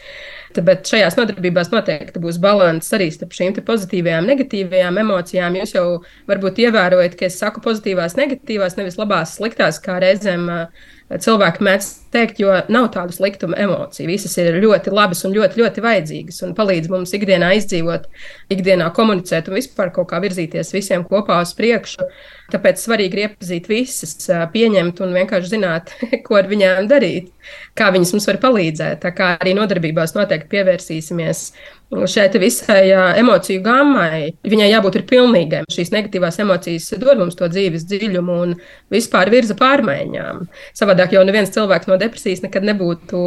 Bet 0.64 0.88
šajās 0.88 1.19
nodarbībās 1.19 1.73
noteikti 1.73 2.23
būs 2.23 2.38
līdzsvars 2.40 2.92
arī 2.97 3.11
starp 3.12 3.37
šīm 3.37 3.57
pozitīvajām 3.66 4.29
negatīvajām 4.31 5.01
emocijām. 5.03 5.59
Jūs 5.61 5.75
jau 5.77 5.87
varbūt 6.31 6.62
ievērojat, 6.64 7.16
ka 7.19 7.29
es 7.29 7.38
saku 7.42 7.61
pozitīvās, 7.64 8.16
negatīvās, 8.16 8.79
nevis 8.79 8.99
labās, 9.01 9.37
sliktās, 9.37 9.81
kā 9.83 9.99
reizēm 10.03 10.49
cilvēki 11.11 11.66
mēdz 11.66 11.90
teikt, 12.17 12.41
jo 12.43 12.55
nav 12.73 12.89
tādu 12.95 13.15
sliktumu 13.15 13.57
emociju. 13.67 14.09
Visas 14.11 14.37
ir 14.41 14.57
ļoti 14.63 14.95
labas 14.95 15.23
un 15.29 15.37
ļoti, 15.37 15.61
ļoti 15.63 15.85
vajadzīgas 15.85 16.43
un 16.47 16.57
palīdz 16.57 16.91
mums 16.93 17.13
ikdienā 17.17 17.53
izdzīvot, 17.61 18.09
ikdienā 18.57 18.89
komunicēt 18.97 19.51
un 19.51 19.59
vispār 19.61 19.93
kaut 19.95 20.11
kā 20.11 20.21
virzīties 20.25 20.75
visiem 20.75 21.05
kopā 21.07 21.39
uz 21.45 21.55
priekšu. 21.59 22.09
Tāpēc 22.53 22.79
svarīgi 22.79 23.17
ir 23.19 23.25
iepazīt 23.25 23.67
visas, 23.71 24.15
pieņemt 24.53 25.01
un 25.03 25.15
vienkārši 25.17 25.57
zināt, 25.57 25.95
ko 26.27 26.39
ar 26.39 26.51
viņām 26.51 26.87
darīt, 26.91 27.33
kā 27.79 27.91
viņas 27.95 28.15
mums 28.15 28.29
var 28.31 28.39
palīdzēt. 28.45 29.01
Tā 29.03 29.13
kā 29.17 29.33
arī 29.41 29.57
nodarbībās 29.59 30.15
noteikti 30.17 30.53
pievērsīsimies 30.55 31.43
šai 31.91 32.27
visai 32.39 32.91
emociju 33.19 33.63
gammai. 33.63 34.33
Viņai 34.47 34.71
jābūt 34.73 34.99
pilnīgai. 35.11 35.63
Šīs 35.71 35.93
negatīvās 35.95 36.41
emocijas 36.43 36.91
dod 36.99 37.19
mums 37.19 37.39
to 37.39 37.47
dzīves 37.51 37.87
dziļumu 37.87 38.39
un 38.43 38.55
vispār 38.91 39.31
virza 39.31 39.55
pārmaiņām. 39.59 40.47
Savādāk 40.77 41.15
jau 41.15 41.23
neviens 41.27 41.53
cilvēks 41.55 41.91
no 41.91 41.99
depresijas 42.07 42.42
nekad 42.45 42.66
nebūtu 42.66 43.23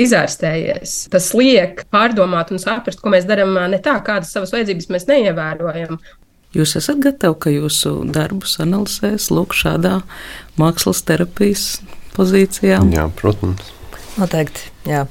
izārstējies. 0.00 0.98
Tas 1.12 1.32
liek 1.36 1.84
pārdomāt 1.94 2.52
un 2.54 2.62
saprast, 2.62 3.02
ko 3.02 3.12
mēs 3.14 3.28
darām 3.28 3.56
ne 3.72 3.80
tā, 3.82 3.96
kādas 4.04 4.34
savas 4.34 4.54
vajadzības 4.54 4.90
mēs 4.92 5.08
neievērojam. 5.10 6.00
Jūs 6.56 6.76
esat 6.78 7.02
gatavi, 7.04 7.36
ka 7.42 7.52
jūsu 7.52 7.98
darbus 8.12 8.56
analizēs 8.62 9.28
lūk 9.34 9.56
šādā 9.56 9.98
mākslas 10.60 11.02
terapijas 11.04 11.66
pozīcijā? 12.16 12.80
Jā, 12.94 13.10
protams. 13.18 13.74
Noteikti, 14.16 14.70
jā. 14.88 15.04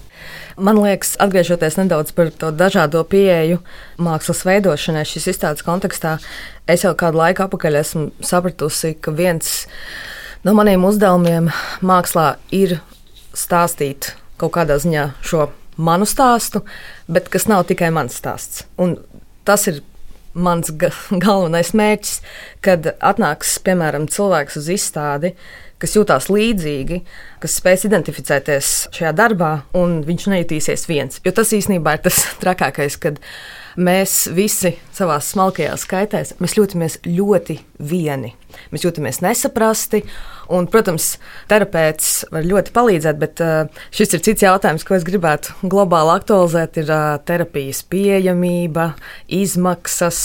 Man 0.56 0.80
liekas, 0.80 1.18
atgriežoties 1.20 1.76
nedaudz 1.78 2.14
par 2.16 2.30
to 2.32 2.50
dažādo 2.56 3.02
pieeju 3.12 3.60
mākslas 4.02 4.46
veidošanai, 4.48 5.04
šīs 5.06 5.28
izstādes 5.34 5.66
kontekstā, 5.68 6.16
es 6.72 6.88
jau 6.88 6.96
kādu 6.98 7.20
laiku 7.20 7.44
atpakaļ 7.44 7.82
esmu 7.82 8.06
sapratusi, 8.24 8.96
ka 8.96 9.14
viens 9.14 9.66
No 10.46 10.54
maniem 10.54 10.84
uzdevumiem 10.86 11.48
mākslā 11.82 12.36
ir 12.54 12.76
stāstīt 13.38 14.14
kaut 14.42 14.56
kādā 14.58 14.80
ziņā 14.82 15.10
šo 15.26 15.50
manu 15.78 16.08
stāstu, 16.08 16.64
bet 17.12 17.28
kas 17.32 17.48
nav 17.52 17.66
tikai 17.70 17.92
mans 17.96 18.16
stāsts. 18.20 18.64
Un 18.82 18.98
tas 19.48 19.68
ir 19.72 19.82
mans 20.36 20.72
ga 20.76 20.92
galvenais 21.26 21.74
mērķis, 21.76 22.20
kad 22.66 22.92
atnāks, 23.00 23.58
piemēram, 23.66 24.10
cilvēks 24.12 24.60
uz 24.62 24.72
izstādi, 24.76 25.36
kas 25.82 25.96
jūtās 25.98 26.30
līdzīgi, 26.32 27.02
kas 27.44 27.58
spēs 27.60 27.86
identificēties 27.88 28.72
šajā 28.96 29.12
darbā, 29.16 29.52
un 29.78 30.00
viņš 30.08 30.30
nejutīsies 30.32 30.88
viens. 30.90 31.22
Jo 31.26 31.36
tas 31.36 31.52
īstenībā 31.56 31.98
ir 31.98 32.06
tas 32.08 32.22
trakākais, 32.44 33.00
kad 33.02 33.20
mēs 33.76 34.26
visi 34.36 34.76
savā 34.96 35.18
smalkajā 35.24 35.76
skaitēs, 35.80 36.36
jūtamies 36.60 37.00
ļoti 37.06 37.60
vieni. 37.80 38.34
Mēs 38.72 38.86
jūtamies 38.86 39.20
nesaprasti, 39.20 40.04
un, 40.56 40.70
protams, 40.72 41.16
terapeits 41.52 42.24
var 42.32 42.48
ļoti 42.48 42.72
palīdzēt, 42.76 43.20
bet 43.20 43.44
uh, 43.44 43.84
šis 43.96 44.16
ir 44.16 44.24
cits 44.24 44.46
jautājums, 44.46 44.86
ko 44.88 44.96
es 44.96 45.06
gribētu 45.08 45.58
globāli 45.68 46.16
aktualizēt. 46.16 46.80
Ir 46.80 46.92
uh, 46.94 47.04
terapijas 47.28 47.84
pieejamība, 47.92 48.94
izmaksas, 49.28 50.24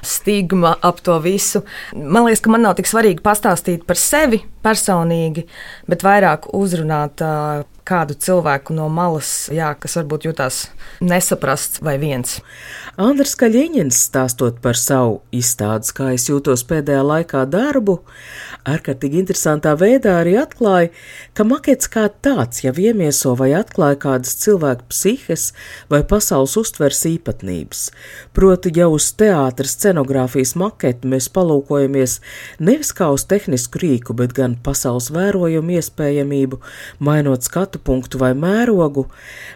stigma 0.00 0.76
ap 0.80 1.04
to 1.04 1.18
visu. 1.24 1.66
Man 1.92 2.24
liekas, 2.24 2.44
ka 2.44 2.54
man 2.54 2.64
nav 2.64 2.78
tik 2.80 2.88
svarīgi 2.88 3.24
pastāstīt 3.24 3.84
par 3.88 4.00
sevi 4.00 4.40
personīgi, 4.64 5.46
bet 5.90 6.04
vairāk 6.06 6.48
uzrunāt 6.56 7.24
uh, 7.24 7.66
kādu 7.86 8.16
cilvēku 8.18 8.74
no 8.74 8.88
malas, 8.92 9.46
jā, 9.52 9.70
kas 9.78 9.96
varbūt 10.00 10.26
jutās 10.26 10.64
nesaprasts 11.00 11.80
vai 11.84 11.96
viens. 12.02 12.40
Andris 12.98 13.36
Kaļiņins 13.38 13.98
stāstot 14.08 14.58
par 14.64 14.78
savu 14.80 15.20
izstādes, 15.34 15.92
kā 15.94 16.10
es 16.16 16.26
jūtos 16.30 16.64
pēdējā 16.66 17.02
laikā 17.06 17.44
darbu, 17.52 17.98
ārkārtīgi 18.66 19.20
interesantā 19.22 19.74
veidā 19.78 20.16
arī 20.22 20.34
atklāja, 20.40 20.90
ka 21.36 21.46
makets 21.46 21.90
kā 21.92 22.08
tāds 22.24 22.64
jau 22.64 22.72
iemieso 22.80 23.36
vai 23.38 23.52
atklāja 23.58 24.00
kādas 24.06 24.34
cilvēku 24.42 24.88
psihes 24.90 25.50
vai 25.92 26.02
pasaules 26.08 26.56
uztvers 26.58 27.04
īpatnības. 27.12 27.84
Proti, 28.36 28.72
jau 28.74 28.90
uz 28.96 29.10
teātra 29.18 29.68
scenogrāfijas 29.70 30.56
maketu 30.58 31.12
mēs 31.12 31.28
palūkojamies 31.36 32.18
nevis 32.58 32.92
kā 32.96 33.12
uz 33.14 33.26
tehnisku 33.28 33.84
rīku, 33.84 34.16
bet 34.18 34.34
gan 34.36 34.56
pasaules 34.64 35.12
vērojumu 35.14 35.76
iespējamību, 35.78 36.60
mainot 36.98 37.46
skatu 37.46 37.75
punktu 37.82 38.20
vai 38.22 38.32
mērogu, 38.38 39.06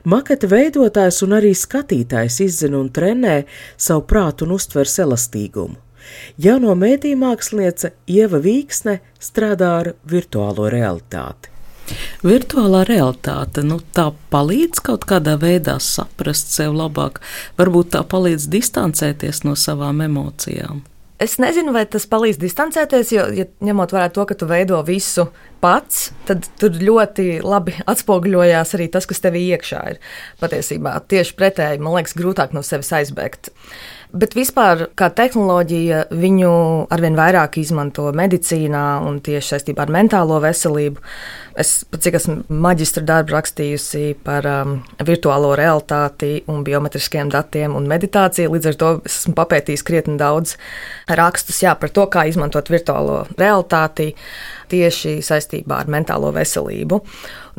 maketa 0.04 0.48
veidotājs 0.50 1.22
un 1.26 1.36
arī 1.38 1.52
skatītājs 1.56 2.40
izzina 2.46 2.80
un 2.80 2.90
trenē 2.92 3.44
savu 3.76 4.06
prātu 4.10 4.48
un 4.48 4.56
uztvers 4.58 4.98
elastīgumu. 5.04 5.78
Jauno 6.40 6.74
mēdīju 6.78 7.18
māksliniece 7.20 7.92
Ieva 8.10 8.40
Vīksne 8.42 8.98
strādā 9.20 9.70
ar 9.82 9.92
virtuālo 10.08 10.68
realitāti. 10.72 11.50
Virtuālā 12.22 12.84
realitāte 12.86 13.64
nu, 13.66 13.80
tā 13.94 14.10
palīdz 14.32 14.82
kaut 14.86 15.06
kādā 15.10 15.34
veidā 15.40 15.78
saprast 15.82 16.52
sevi 16.54 16.76
labāk, 16.78 17.18
varbūt 17.58 17.94
tā 17.96 18.04
palīdz 18.06 18.46
distancēties 18.52 19.42
no 19.46 19.56
savām 19.58 20.04
emocijām. 20.06 20.84
Es 21.20 21.36
nezinu, 21.36 21.74
vai 21.76 21.82
tas 21.84 22.06
palīdz 22.08 22.38
distancēties, 22.40 23.10
jo, 23.12 23.26
ja 23.36 23.44
ņemot 23.60 23.92
vērā 23.92 24.08
to, 24.14 24.24
ka 24.24 24.32
tu 24.40 24.46
veido 24.48 24.78
visu 24.86 25.26
pats, 25.60 26.06
tad 26.24 26.46
tur 26.56 26.78
ļoti 26.80 27.42
labi 27.44 27.74
atspoguļojās 27.84 28.72
arī 28.78 28.86
tas, 28.94 29.04
kas 29.04 29.20
tevī 29.20 29.42
iekšā 29.52 29.82
ir. 29.92 29.98
Patiesībā 30.40 30.94
tieši 31.12 31.36
pretēji, 31.36 31.82
man 31.84 31.98
liekas, 31.98 32.16
grūtāk 32.16 32.56
no 32.56 32.64
sevis 32.64 32.88
aizbēgt. 32.96 33.52
Bet 34.16 34.32
vispār, 34.34 34.88
kā 34.96 35.10
tehnoloģija, 35.14 36.06
viņu 36.16 36.54
arvien 36.90 37.20
vairāk 37.20 37.60
izmanto 37.60 38.08
medicīnā 38.16 38.86
un 39.04 39.20
tieši 39.20 39.54
saistībā 39.54 39.84
ar 39.84 39.92
mentālo 40.00 40.40
veselību. 40.42 41.04
Es 41.58 41.72
pat 41.90 42.04
cik 42.04 42.16
esmu 42.18 42.36
maģistra 42.62 43.02
darbu 43.06 43.34
rakstījusi 43.34 44.04
par 44.26 44.46
um, 44.46 44.76
virtuālo 45.06 45.50
realitāti 45.58 46.44
un 46.50 46.62
biometriskiem 46.66 47.32
datiem 47.32 47.74
un 47.76 47.88
meditāciju. 47.90 48.52
Līdz 48.54 48.70
ar 48.70 48.78
to 48.80 48.90
esmu 49.10 49.34
papētījis 49.38 49.84
krietni 49.86 50.14
daudz 50.20 50.56
rakstus 51.10 51.62
jā, 51.64 51.74
par 51.74 51.90
to, 51.90 52.06
kā 52.12 52.28
izmantot 52.30 52.70
virtuālo 52.70 53.24
realitāti 53.34 54.12
tieši 54.70 55.18
saistībā 55.24 55.82
ar 55.82 55.90
mentālo 55.90 56.30
veselību. 56.34 57.00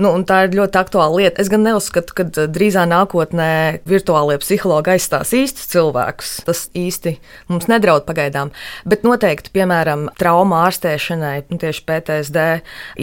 Nu, 0.02 0.14
tā 0.26 0.46
ir 0.46 0.56
ļoti 0.56 0.80
aktuāla 0.80 1.20
lieta. 1.20 1.44
Es 1.44 1.50
gan 1.52 1.66
neuzskatu, 1.66 2.16
ka 2.18 2.26
drīzā 2.26 2.88
nākotnē 2.90 3.82
virtuālie 3.90 4.38
psihologi 4.42 4.96
aizstās 4.96 5.34
īstus 5.36 5.68
cilvēkus. 5.74 6.32
Tas 6.48 6.64
īsti 6.78 7.18
mums 7.52 7.68
nedraud 7.70 8.08
pagaidām. 8.08 8.54
Bet 8.88 9.06
noteikti, 9.06 9.54
piemēram, 9.54 10.08
trauma 10.20 10.64
ārstēšanai, 10.70 11.36
nu, 11.52 11.60
tieši 11.62 11.86
PTSD, 11.90 12.48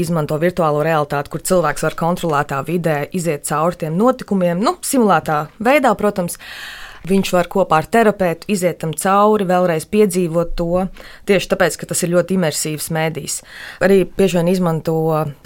izmanto 0.01 0.41
virtuālo 0.43 0.83
realitāti, 0.87 1.35
kur 1.35 1.45
cilvēks 1.45 1.87
var 1.87 1.99
kontrolētā 1.99 2.65
vidē 2.67 3.03
iziet 3.15 3.47
cauri 3.49 3.85
tiem 3.85 3.99
notikumiem, 4.01 4.61
nu, 4.65 4.79
simulētā 4.83 5.45
veidā, 5.63 5.95
protams. 5.99 6.41
Viņš 7.09 7.33
var 7.37 7.49
kopā 7.53 7.83
ar 7.83 7.89
terapeitu 7.91 8.51
iziet 8.53 8.81
tam 8.83 8.95
cauri, 8.99 9.47
vēlreiz 9.49 9.87
piedzīvot 9.91 10.55
to. 10.59 10.87
Tieši 11.29 11.51
tāpēc, 11.53 11.79
ka 11.79 11.91
tas 11.93 12.03
ir 12.03 12.13
ļoti 12.17 12.39
imersīvs 12.39 12.91
mēdījis. 12.95 13.41
Arī 13.87 14.03
bieži 14.19 14.41
vien 14.41 14.51
izmanto 14.53 14.97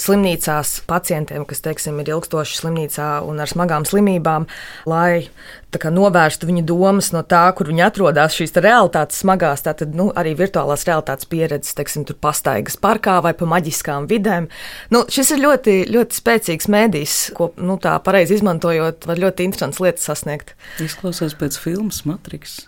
slimnīcās 0.00 0.78
pacientiem, 0.88 1.44
kas 1.48 1.64
teiksim, 1.64 2.00
ir 2.00 2.14
ilgstoši 2.14 2.62
slimnīcā 2.62 3.10
un 3.28 3.42
ar 3.42 3.50
smagām 3.50 3.86
slimībām, 3.88 4.48
lai 4.88 5.26
novērstu 5.72 6.46
viņu 6.46 6.64
domas 6.66 7.12
no 7.12 7.22
tā, 7.22 7.44
kur 7.56 7.68
viņi 7.70 7.84
atrodas, 7.86 8.36
šīs 8.36 8.52
realitātes 8.56 9.20
smagās, 9.22 9.62
tātad 9.64 9.94
nu, 9.94 10.10
arī 10.14 10.34
virtuālās 10.36 10.84
realitātes 10.84 11.28
pieredzes, 11.30 11.74
teiksim, 11.74 12.04
tur 12.04 12.16
pastaigas 12.20 12.76
parkā 12.76 13.20
vai 13.22 13.32
pa 13.34 13.46
maģiskām 13.48 14.08
vidēm. 14.10 14.48
Nu, 14.90 15.04
šis 15.08 15.32
ir 15.32 15.42
ļoti, 15.42 15.76
ļoti 15.92 16.18
spēcīgs 16.18 16.68
mēdījis, 16.68 17.18
ko 17.36 17.52
nu, 17.56 17.78
tā 17.82 17.96
pareizi 18.04 18.36
izmantojot, 18.36 19.06
var 19.06 19.22
ļoti 19.22 19.48
interesants 19.48 19.80
lietas 19.80 20.04
sasniegt. 20.10 20.54
Izklausās 20.82 21.36
pēc 21.38 21.56
filmas 21.62 22.04
Matrix. 22.04 22.66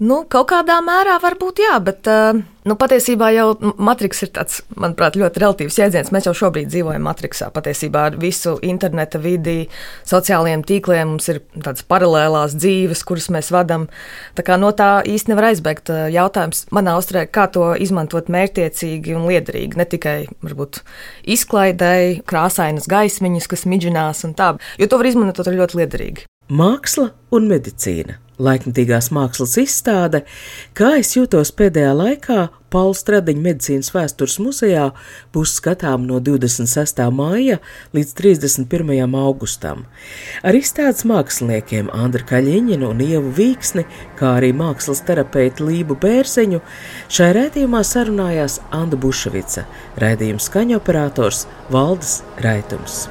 Nu, 0.00 0.24
kaut 0.28 0.50
kādā 0.50 0.80
mērā 0.82 1.20
varbūt 1.22 1.62
jā, 1.62 1.76
bet 1.84 2.08
uh, 2.10 2.40
nu, 2.68 2.76
patiesībā 2.80 3.30
jau 3.34 3.46
Matrix 3.80 4.24
ir 4.24 4.30
tāds, 4.34 4.60
manuprāt, 4.78 5.16
ļoti 5.20 5.42
relatīvs 5.42 5.78
jēdziens. 5.80 6.12
Mēs 6.14 6.28
jau 6.28 6.34
šobrīd 6.36 6.70
dzīvojam 6.70 7.04
Matrixā. 7.06 7.50
Patiesībā 7.54 8.06
ar 8.10 8.18
visu 8.20 8.56
interneta 8.66 9.20
vidi, 9.22 9.68
sociālajiem 10.08 10.64
tīkliem 10.68 11.14
mums 11.14 11.30
ir 11.32 11.42
tādas 11.56 11.86
paralēlās 11.88 12.56
dzīves, 12.58 13.04
kuras 13.08 13.30
mēs 13.34 13.50
vadām. 13.54 13.88
Tā 14.38 14.44
kā 14.46 14.58
no 14.60 14.72
tā 14.76 14.90
īsti 15.08 15.32
nevar 15.32 15.50
aizbēgt 15.50 15.92
jautājums 16.12 16.66
manā 16.74 16.96
uzturē, 17.00 17.26
kā 17.30 17.48
to 17.52 17.70
izmantot 17.80 18.30
mērķiecīgi 18.32 19.16
un 19.18 19.28
liederīgi. 19.30 19.80
Ne 19.80 19.88
tikai 19.88 20.16
varbūt 20.44 20.82
izklaidēji, 21.36 22.20
krāsainas 22.28 22.90
gaismiņas, 22.90 23.50
kas 23.50 23.68
midžinās 23.70 24.24
un 24.28 24.36
tā, 24.38 24.54
jo 24.80 24.90
to 24.90 25.00
var 25.00 25.10
izmantot 25.10 25.50
ļoti 25.50 25.82
liederīgi. 25.82 26.26
Māksla 26.50 27.12
un 27.36 27.46
medicīna 27.46 28.18
laikmatīgās 28.40 29.10
mākslas 29.14 29.58
izstāde, 29.60 30.24
kā 30.76 30.96
es 31.00 31.12
jūtos 31.16 31.52
pēdējā 31.56 31.92
laikā 31.96 32.40
Paula 32.70 32.94
Stradiņa 32.94 33.42
medicīnas 33.42 33.90
vēstures 33.90 34.36
muzejā 34.42 34.84
būs 35.34 35.56
skatām 35.58 36.04
no 36.06 36.20
26. 36.22 37.02
māja 37.14 37.58
līdz 37.96 38.14
31. 38.20 39.16
augustam. 39.18 39.84
Ar 40.46 40.58
izstādes 40.58 41.02
māksliniekiem 41.10 41.90
Andra 41.94 42.22
Kaļiņina 42.30 42.92
un 42.92 43.02
Ievu 43.02 43.34
Vīksni, 43.36 43.86
kā 44.20 44.36
arī 44.38 44.52
mākslas 44.56 45.02
terapeitu 45.06 45.66
Lību 45.66 45.98
Bērziņu, 46.00 46.62
šai 47.10 47.30
rētījumā 47.40 47.82
sarunājās 47.86 48.60
Anda 48.70 48.98
Buševica, 49.00 49.66
rēdījuma 50.00 50.46
skaņoperators 50.46 51.46
Valdes 51.74 52.20
Raitums. 52.44 53.08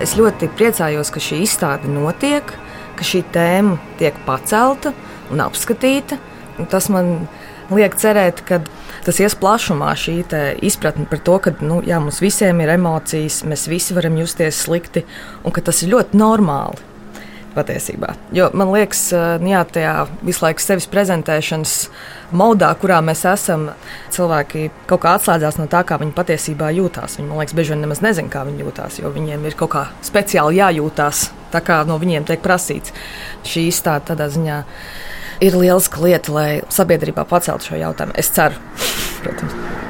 Es 0.00 0.14
ļoti 0.16 0.48
priecājos, 0.56 1.10
ka 1.12 1.20
šī 1.20 1.42
izstāde 1.44 1.88
notiek 1.92 2.54
ka 3.00 3.08
šī 3.08 3.22
tēma 3.32 3.78
tiek 4.00 4.16
pacelta 4.26 4.92
un 5.32 5.40
apskatīta. 5.40 6.20
Un 6.60 6.68
tas 6.68 6.90
man 6.92 7.24
liek 7.72 7.94
cerēt, 7.96 8.42
ka 8.44 8.60
tas 9.06 9.20
ies 9.22 9.36
plašumā, 9.40 9.94
šī 9.96 10.18
izpratne 10.66 11.06
par 11.08 11.22
to, 11.24 11.38
ka 11.40 11.54
nu, 11.64 11.80
jā, 11.86 12.00
mums 12.02 12.20
visiem 12.20 12.60
ir 12.60 12.74
emocijas, 12.74 13.40
mēs 13.48 13.68
visi 13.70 13.96
varam 13.96 14.18
justies 14.20 14.66
slikti 14.66 15.06
un 15.44 15.54
ka 15.54 15.64
tas 15.64 15.80
ir 15.82 15.94
ļoti 15.94 16.20
normāli. 16.20 16.88
Patiesībā. 17.50 18.12
Jo 18.30 18.44
man 18.54 18.68
liekas, 18.70 19.08
nu 19.42 19.48
jā, 19.50 19.64
tajā 19.66 19.94
visu 20.22 20.44
laiku 20.44 20.62
sevis 20.62 20.86
prezentēšanas 20.92 21.72
modā, 22.38 22.68
kurā 22.78 23.00
mēs 23.02 23.24
esam, 23.26 23.72
cilvēki 24.14 24.68
kaut 24.86 25.02
kā 25.02 25.16
atslēdzās 25.18 25.58
no 25.58 25.66
tā, 25.72 25.80
kā 25.82 25.98
viņi 25.98 26.14
patiesībā 26.14 26.70
jūtas. 26.76 27.18
Viņi, 27.18 27.26
man 27.26 27.42
liekas, 27.42 27.56
bieži 27.58 27.74
vien 27.74 27.82
nemaz 27.88 28.04
nezina, 28.06 28.30
kā 28.30 28.44
viņi 28.46 28.62
jūtas, 28.62 29.00
jo 29.02 29.10
viņiem 29.16 29.50
ir 29.50 29.58
kaut 29.58 29.74
kā 29.74 29.84
speciāli 30.06 30.62
jājūtās 30.62 31.26
tā 31.52 31.62
kā 31.64 31.82
no 31.88 31.98
viņiem 32.00 32.26
tiek 32.28 32.42
prasīts. 32.44 32.94
Šī 33.46 33.68
izstāde 33.70 34.12
tādā 34.12 34.30
ziņā 34.32 34.62
ir 35.44 35.56
lieliska 35.56 36.02
lieta, 36.04 36.34
lai 36.36 36.48
sabiedrībā 36.72 37.26
paceltu 37.28 37.72
šo 37.72 37.80
jautājumu. 37.80 38.18
Es 38.20 38.32
ceru, 38.36 38.60
protams. 39.22 39.89